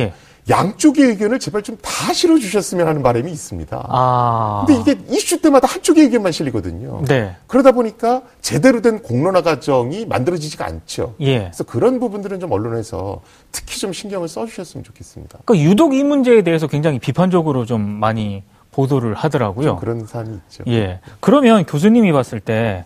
예. 0.49 0.53
양쪽의 0.53 1.05
의견을 1.05 1.39
제발 1.39 1.62
좀 1.63 1.77
다 1.81 2.13
실어주셨으면 2.13 2.88
하는 2.88 3.03
바람이 3.03 3.31
있습니다. 3.31 3.85
아. 3.89 4.63
근데 4.65 4.81
이게 4.93 5.01
이슈 5.09 5.41
때마다 5.41 5.67
한쪽의 5.67 6.05
의견만 6.05 6.31
실리거든요. 6.31 7.03
네. 7.05 7.35
그러다 7.47 7.71
보니까 7.73 8.21
제대로 8.41 8.81
된 8.81 9.01
공론화 9.01 9.41
과정이 9.41 10.05
만들어지지가 10.05 10.65
않죠. 10.65 11.15
예. 11.21 11.39
그래서 11.39 11.63
그런 11.63 11.99
부분들은 11.99 12.39
좀 12.39 12.51
언론에서 12.51 13.21
특히 13.51 13.79
좀 13.79 13.91
신경을 13.93 14.27
써주셨으면 14.27 14.83
좋겠습니다. 14.83 15.39
그러니까 15.45 15.69
유독 15.69 15.93
이 15.93 16.03
문제에 16.03 16.41
대해서 16.41 16.67
굉장히 16.67 16.99
비판적으로 16.99 17.65
좀 17.65 17.81
많이 17.81 18.43
보도를 18.71 19.13
하더라고요. 19.13 19.75
그런 19.77 20.05
사안이 20.05 20.39
있죠. 20.49 20.63
예. 20.67 20.99
그러면 21.19 21.65
교수님이 21.65 22.12
봤을 22.12 22.39
때 22.39 22.85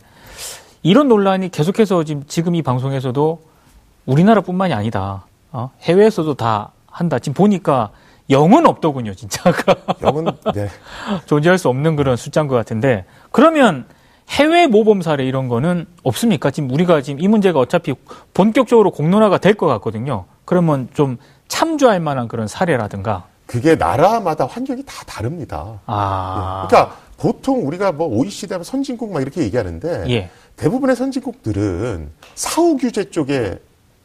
이런 0.81 1.07
논란이 1.07 1.49
계속해서 1.49 2.03
지금, 2.03 2.23
지금 2.27 2.55
이 2.55 2.61
방송에서도 2.61 3.41
우리나라뿐만이 4.05 4.73
아니다. 4.73 5.25
어? 5.51 5.71
해외에서도 5.81 6.33
다 6.33 6.71
한다. 6.93 7.19
지금 7.19 7.33
보니까 7.33 7.89
0은 8.29 8.65
없더군요, 8.67 9.13
진짜. 9.15 9.41
0은, 9.51 10.53
네. 10.53 10.69
존재할 11.25 11.57
수 11.57 11.67
없는 11.67 11.95
그런 11.95 12.15
숫자인 12.15 12.47
것 12.47 12.55
같은데. 12.55 13.03
그러면 13.31 13.85
해외 14.29 14.67
모범 14.67 15.01
사례 15.01 15.25
이런 15.25 15.49
거는 15.49 15.85
없습니까? 16.03 16.49
지금 16.51 16.71
우리가 16.71 17.01
지금 17.01 17.19
이 17.19 17.27
문제가 17.27 17.59
어차피 17.59 17.93
본격적으로 18.33 18.91
공론화가 18.91 19.39
될 19.39 19.55
것 19.55 19.67
같거든요. 19.67 20.25
그러면 20.45 20.87
좀 20.93 21.17
참조할 21.49 21.99
만한 21.99 22.27
그런 22.29 22.47
사례라든가. 22.47 23.25
그게 23.45 23.75
나라마다 23.75 24.45
환경이 24.45 24.83
다 24.85 25.03
다릅니다. 25.05 25.79
아. 25.85 26.63
예. 26.63 26.67
그러니까 26.69 26.97
보통 27.17 27.67
우리가 27.67 27.91
뭐 27.91 28.07
OECD 28.07 28.53
하면 28.53 28.63
선진국 28.63 29.11
막 29.11 29.21
이렇게 29.21 29.41
얘기하는데 29.41 30.05
예. 30.09 30.29
대부분의 30.55 30.95
선진국들은 30.95 32.09
사후 32.35 32.77
규제 32.77 33.09
쪽에 33.09 33.59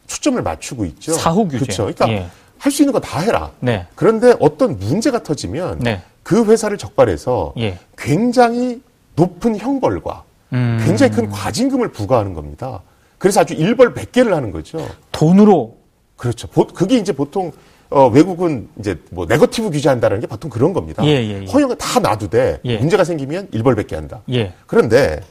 초점을 0.07 0.41
맞추고 0.41 0.85
있죠. 0.85 1.13
사후 1.13 1.45
규제. 1.47 1.59
그렇죠. 1.65 1.83
그러니까 1.83 2.09
예. 2.09 2.27
할 2.59 2.71
수 2.71 2.81
있는 2.83 2.93
거 2.93 2.99
다 2.99 3.19
해라. 3.19 3.51
네. 3.59 3.87
그런데 3.95 4.35
어떤 4.39 4.77
문제가 4.77 5.23
터지면 5.23 5.79
네. 5.79 6.01
그 6.23 6.45
회사를 6.45 6.77
적발해서 6.77 7.53
예. 7.57 7.79
굉장히 7.97 8.81
높은 9.15 9.57
형벌과 9.57 10.23
음. 10.53 10.81
굉장히 10.85 11.11
큰 11.13 11.29
과징금을 11.29 11.91
부과하는 11.91 12.33
겁니다. 12.33 12.81
그래서 13.17 13.41
아주 13.41 13.53
일벌 13.53 13.93
백개를 13.93 14.33
하는 14.33 14.51
거죠. 14.51 14.85
돈으로 15.11 15.77
그렇죠. 16.17 16.47
그게 16.49 16.97
이제 16.97 17.11
보통 17.13 17.51
어, 17.89 18.07
외국은 18.07 18.69
이제 18.77 18.99
뭐 19.09 19.25
네거티브 19.25 19.71
규제한다는 19.71 20.19
게 20.19 20.27
보통 20.27 20.49
그런 20.51 20.73
겁니다. 20.73 21.03
예, 21.05 21.09
예, 21.11 21.41
예. 21.41 21.45
허용을 21.45 21.77
다 21.77 21.99
놔두되 21.99 22.59
예. 22.65 22.77
문제가 22.77 23.03
생기면 23.03 23.47
일벌백계 23.51 23.95
한다. 23.95 24.21
예. 24.31 24.53
그런데 24.67 25.21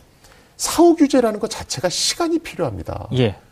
사후 0.57 0.97
규제라는 0.97 1.39
것 1.39 1.49
자체가 1.51 1.89
시간이 1.89 2.41
필요합니다. 2.41 3.09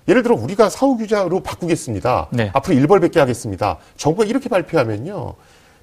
예. 0.08 0.10
예를 0.10 0.22
들어 0.22 0.34
우리가 0.36 0.68
사후 0.70 0.96
규제로 0.96 1.40
바꾸겠습니다. 1.40 2.28
네. 2.30 2.50
앞으로 2.54 2.76
일벌백계 2.76 3.18
하겠습니다. 3.20 3.78
정부가 3.96 4.24
이렇게 4.26 4.48
발표하면요. 4.48 5.34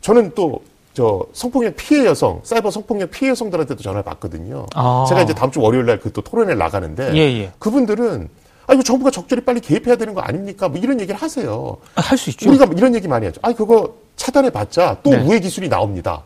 저는 0.01 0.31
또 0.35 0.61
저 0.93 1.25
성폭력 1.33 1.75
피해 1.75 2.05
여성, 2.05 2.39
사이버 2.43 2.69
성폭력 2.69 3.09
피해 3.09 3.31
여성들한테도 3.31 3.81
전화를 3.81 4.03
받거든요. 4.03 4.67
아. 4.75 5.05
제가 5.09 5.23
이제 5.23 5.33
다음 5.33 5.49
주 5.49 5.59
월요일 5.59 5.87
날 5.87 5.99
그 5.99 6.11
또 6.13 6.21
토론회 6.21 6.53
나가는데 6.53 7.15
예, 7.15 7.51
그분들은 7.57 8.29
아, 8.67 8.73
이거 8.75 8.83
정부가 8.83 9.09
적절히 9.09 9.43
빨리 9.43 9.59
개입해야 9.59 9.95
되는 9.95 10.13
거 10.13 10.21
아닙니까? 10.21 10.69
뭐 10.69 10.77
이런 10.79 11.01
얘기를 11.01 11.19
하세요. 11.19 11.77
아, 11.95 12.01
할수 12.01 12.29
있죠. 12.29 12.47
우리가 12.47 12.67
뭐 12.67 12.75
이런 12.77 12.93
얘기 12.93 13.07
많이 13.07 13.25
하죠. 13.25 13.39
아, 13.41 13.51
그거 13.53 13.95
차단해 14.17 14.51
봤자 14.51 14.97
또 15.01 15.09
네. 15.09 15.17
우회 15.23 15.39
기술이 15.39 15.67
나옵니다. 15.67 16.21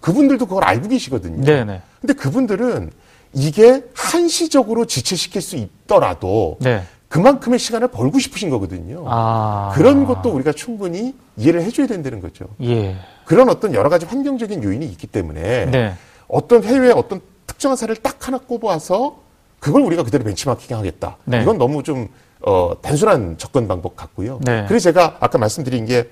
그분들도 0.00 0.44
그걸 0.44 0.64
알고 0.64 0.88
계시거든요. 0.88 1.42
네네. 1.42 1.64
네. 1.64 1.80
근데 2.02 2.12
그분들은 2.12 2.90
이게 3.32 3.82
한시적으로 3.94 4.84
지체시킬 4.84 5.40
수 5.40 5.56
있더라도 5.56 6.58
네. 6.60 6.82
그만큼의 7.10 7.58
시간을 7.58 7.88
벌고 7.88 8.20
싶으신 8.20 8.50
거거든요. 8.50 9.04
아. 9.08 9.72
그런 9.74 10.06
것도 10.06 10.30
우리가 10.30 10.52
충분히 10.52 11.12
이해를 11.36 11.62
해줘야 11.62 11.88
된다는 11.88 12.20
거죠. 12.20 12.46
예. 12.62 12.96
그런 13.24 13.48
어떤 13.50 13.74
여러 13.74 13.88
가지 13.90 14.06
환경적인 14.06 14.62
요인이 14.62 14.86
있기 14.86 15.08
때문에 15.08 15.66
네. 15.66 15.94
어떤 16.28 16.62
해외 16.62 16.92
어떤 16.92 17.20
특정한 17.48 17.76
사례를 17.76 17.96
딱 18.00 18.28
하나 18.28 18.38
꼽아서 18.38 19.18
그걸 19.58 19.82
우리가 19.82 20.04
그대로 20.04 20.22
벤치마킹 20.22 20.76
하겠다. 20.76 21.16
네. 21.24 21.42
이건 21.42 21.58
너무 21.58 21.82
좀 21.82 22.08
어, 22.42 22.74
단순한 22.80 23.38
접근 23.38 23.66
방법 23.66 23.96
같고요. 23.96 24.38
네. 24.44 24.64
그래서 24.68 24.84
제가 24.84 25.16
아까 25.18 25.36
말씀드린 25.36 25.86
게 25.86 26.08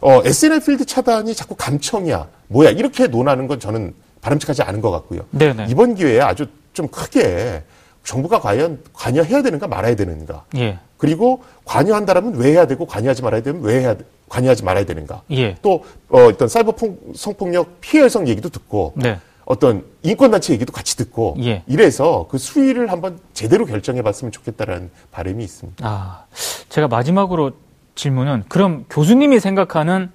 어, 0.00 0.20
SNL 0.24 0.64
필드 0.64 0.84
차단이 0.84 1.32
자꾸 1.32 1.54
감청이야, 1.54 2.26
뭐야 2.48 2.70
이렇게 2.70 3.06
논하는 3.06 3.46
건 3.46 3.60
저는 3.60 3.94
바람직하지 4.20 4.62
않은 4.62 4.80
것 4.80 4.90
같고요. 4.90 5.26
네네. 5.30 5.52
네. 5.52 5.66
이번 5.70 5.94
기회에 5.94 6.20
아주 6.20 6.46
좀 6.72 6.88
크게 6.88 7.62
정부가 8.04 8.40
과연 8.40 8.80
관여해야 8.92 9.42
되는가 9.42 9.68
말아야 9.68 9.94
되는가. 9.96 10.44
예. 10.56 10.78
그리고 10.96 11.42
관여한다라면 11.64 12.34
왜 12.36 12.52
해야 12.52 12.66
되고 12.66 12.86
관여하지 12.86 13.22
말아야 13.22 13.42
되면 13.42 13.62
왜 13.62 13.80
해야 13.80 13.96
관여하지 14.28 14.64
말아야 14.64 14.84
되는가. 14.84 15.22
예. 15.32 15.56
또 15.62 15.84
어, 16.08 16.24
어떤 16.24 16.48
사이버 16.48 16.74
성폭력 17.14 17.80
피해 17.80 18.04
여성 18.04 18.28
얘기도 18.28 18.48
듣고 18.48 18.92
네. 18.96 19.18
어떤 19.44 19.84
인권단체 20.02 20.52
얘기도 20.52 20.72
같이 20.72 20.96
듣고 20.96 21.36
예. 21.40 21.62
이래서 21.66 22.28
그 22.30 22.38
수위를 22.38 22.92
한번 22.92 23.18
제대로 23.32 23.66
결정해 23.66 24.02
봤으면 24.02 24.30
좋겠다라는 24.30 24.90
바람이 25.10 25.42
있습니다. 25.42 25.86
아, 25.86 26.24
제가 26.68 26.86
마지막으로 26.88 27.52
질문은 27.96 28.44
그럼 28.48 28.84
교수님이 28.88 29.40
생각하는 29.40 30.10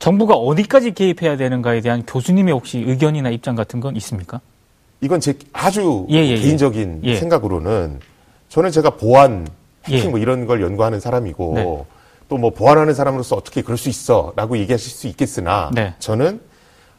정부가 0.00 0.34
어디까지 0.34 0.94
개입해야 0.94 1.36
되는가에 1.36 1.80
대한 1.80 2.04
교수님의 2.04 2.52
혹시 2.52 2.78
의견이나 2.78 3.30
입장 3.30 3.54
같은 3.54 3.78
건 3.78 3.94
있습니까? 3.96 4.40
이건 5.02 5.20
제 5.20 5.34
아주 5.52 6.06
예, 6.10 6.18
예, 6.18 6.28
예. 6.28 6.36
개인적인 6.36 7.00
예. 7.04 7.16
생각으로는 7.16 8.00
저는 8.48 8.70
제가 8.70 8.90
보안, 8.90 9.46
해킹 9.84 10.06
예. 10.06 10.08
뭐 10.08 10.18
이런 10.18 10.46
걸 10.46 10.62
연구하는 10.62 11.00
사람이고 11.00 11.52
네. 11.54 11.84
또뭐 12.28 12.50
보안하는 12.50 12.94
사람으로서 12.94 13.36
어떻게 13.36 13.62
그럴 13.62 13.76
수 13.76 13.88
있어라고 13.88 14.56
얘기하실 14.58 14.90
수 14.90 15.06
있겠으나 15.08 15.70
네. 15.74 15.94
저는 15.98 16.40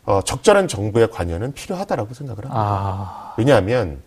어, 0.06 0.22
적절한 0.22 0.68
정부의 0.68 1.10
관여는 1.12 1.54
필요하다라고 1.54 2.14
생각을 2.14 2.44
합니다. 2.44 2.60
아... 2.60 3.34
왜냐하면 3.38 4.02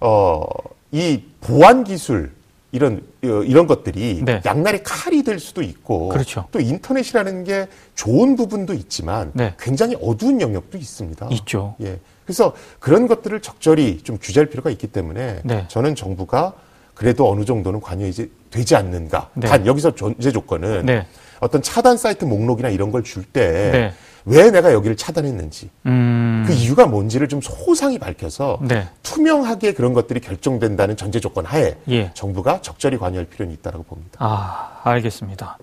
어, 0.00 0.42
이 0.90 1.22
보안 1.42 1.84
기술 1.84 2.32
이런 2.72 3.02
어, 3.22 3.28
이런 3.42 3.66
것들이 3.66 4.22
네. 4.24 4.40
양날의 4.46 4.82
칼이 4.82 5.22
될 5.24 5.38
수도 5.40 5.60
있고 5.60 6.08
그렇죠. 6.08 6.46
또 6.52 6.58
인터넷이라는 6.58 7.44
게 7.44 7.68
좋은 7.94 8.34
부분도 8.34 8.72
있지만 8.72 9.30
네. 9.34 9.54
굉장히 9.58 9.94
어두운 10.00 10.40
영역도 10.40 10.78
있습니다. 10.78 11.28
있죠. 11.32 11.74
예. 11.82 11.98
그래서 12.26 12.52
그런 12.80 13.06
것들을 13.06 13.40
적절히 13.40 14.02
좀 14.02 14.18
규제할 14.20 14.46
필요가 14.46 14.68
있기 14.70 14.88
때문에 14.88 15.40
네. 15.44 15.64
저는 15.68 15.94
정부가 15.94 16.52
그래도 16.94 17.30
어느 17.30 17.44
정도는 17.44 17.80
관여이 17.80 18.12
되지 18.50 18.74
않는가. 18.74 19.30
네. 19.34 19.46
단 19.46 19.64
여기서 19.66 19.94
존재 19.94 20.32
조건은 20.32 20.86
네. 20.86 21.06
어떤 21.40 21.62
차단 21.62 21.96
사이트 21.96 22.24
목록이나 22.24 22.68
이런 22.68 22.90
걸 22.90 23.04
줄때 23.04 23.70
네. 23.70 23.92
왜 24.24 24.50
내가 24.50 24.72
여기를 24.72 24.96
차단했는지 24.96 25.70
음... 25.86 26.42
그 26.48 26.52
이유가 26.52 26.86
뭔지를 26.86 27.28
좀 27.28 27.40
소상히 27.40 27.98
밝혀서 27.98 28.58
네. 28.62 28.88
투명하게 29.04 29.74
그런 29.74 29.92
것들이 29.92 30.18
결정된다는 30.18 30.96
전제 30.96 31.20
조건 31.20 31.44
하에 31.44 31.76
예. 31.88 32.10
정부가 32.12 32.60
적절히 32.60 32.98
관여할 32.98 33.26
필요는 33.26 33.54
있다고 33.54 33.84
봅니다. 33.84 34.18
아 34.18 34.80
알겠습니다. 34.82 35.58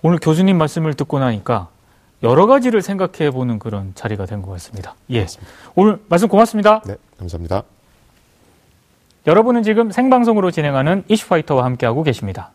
오늘 0.00 0.18
교수님 0.22 0.56
말씀을 0.56 0.94
듣고 0.94 1.18
나니까 1.18 1.68
여러 2.22 2.46
가지를 2.46 2.82
생각해 2.82 3.30
보는 3.30 3.58
그런 3.58 3.92
자리가 3.94 4.26
된 4.26 4.42
것 4.42 4.50
같습니다. 4.52 4.94
예. 5.10 5.20
맞습니다. 5.22 5.52
오늘 5.74 5.98
말씀 6.08 6.28
고맙습니다. 6.28 6.82
네, 6.86 6.96
감사합니다. 7.18 7.62
여러분은 9.26 9.62
지금 9.62 9.90
생방송으로 9.90 10.50
진행하는 10.50 11.04
이슈파이터와 11.08 11.64
함께하고 11.64 12.02
계십니다. 12.02 12.50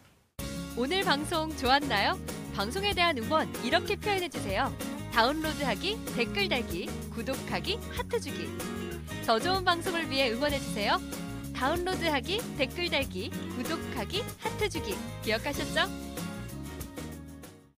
오늘 0.76 1.04
방송 1.04 1.56
좋았나요? 1.56 2.18
방송에 2.56 2.94
대한 2.94 3.18
응원 3.18 3.48
이렇게 3.64 3.96
표현해 3.96 4.28
주세요. 4.30 4.72
다운로드하기, 5.14 6.00
댓글 6.16 6.50
달기, 6.50 6.88
구독하기, 7.14 7.80
하트 7.96 8.20
주기. 8.20 8.50
더 9.26 9.40
좋은 9.40 9.64
방송을 9.64 10.10
위해 10.10 10.32
응원해 10.32 10.58
주세요. 10.60 10.98
다운로드하기, 11.56 12.58
댓글 12.58 12.90
달기, 12.90 13.30
구독하기, 13.56 14.24
하트 14.40 14.68
주기. 14.70 14.96
기억하셨죠? 15.24 15.82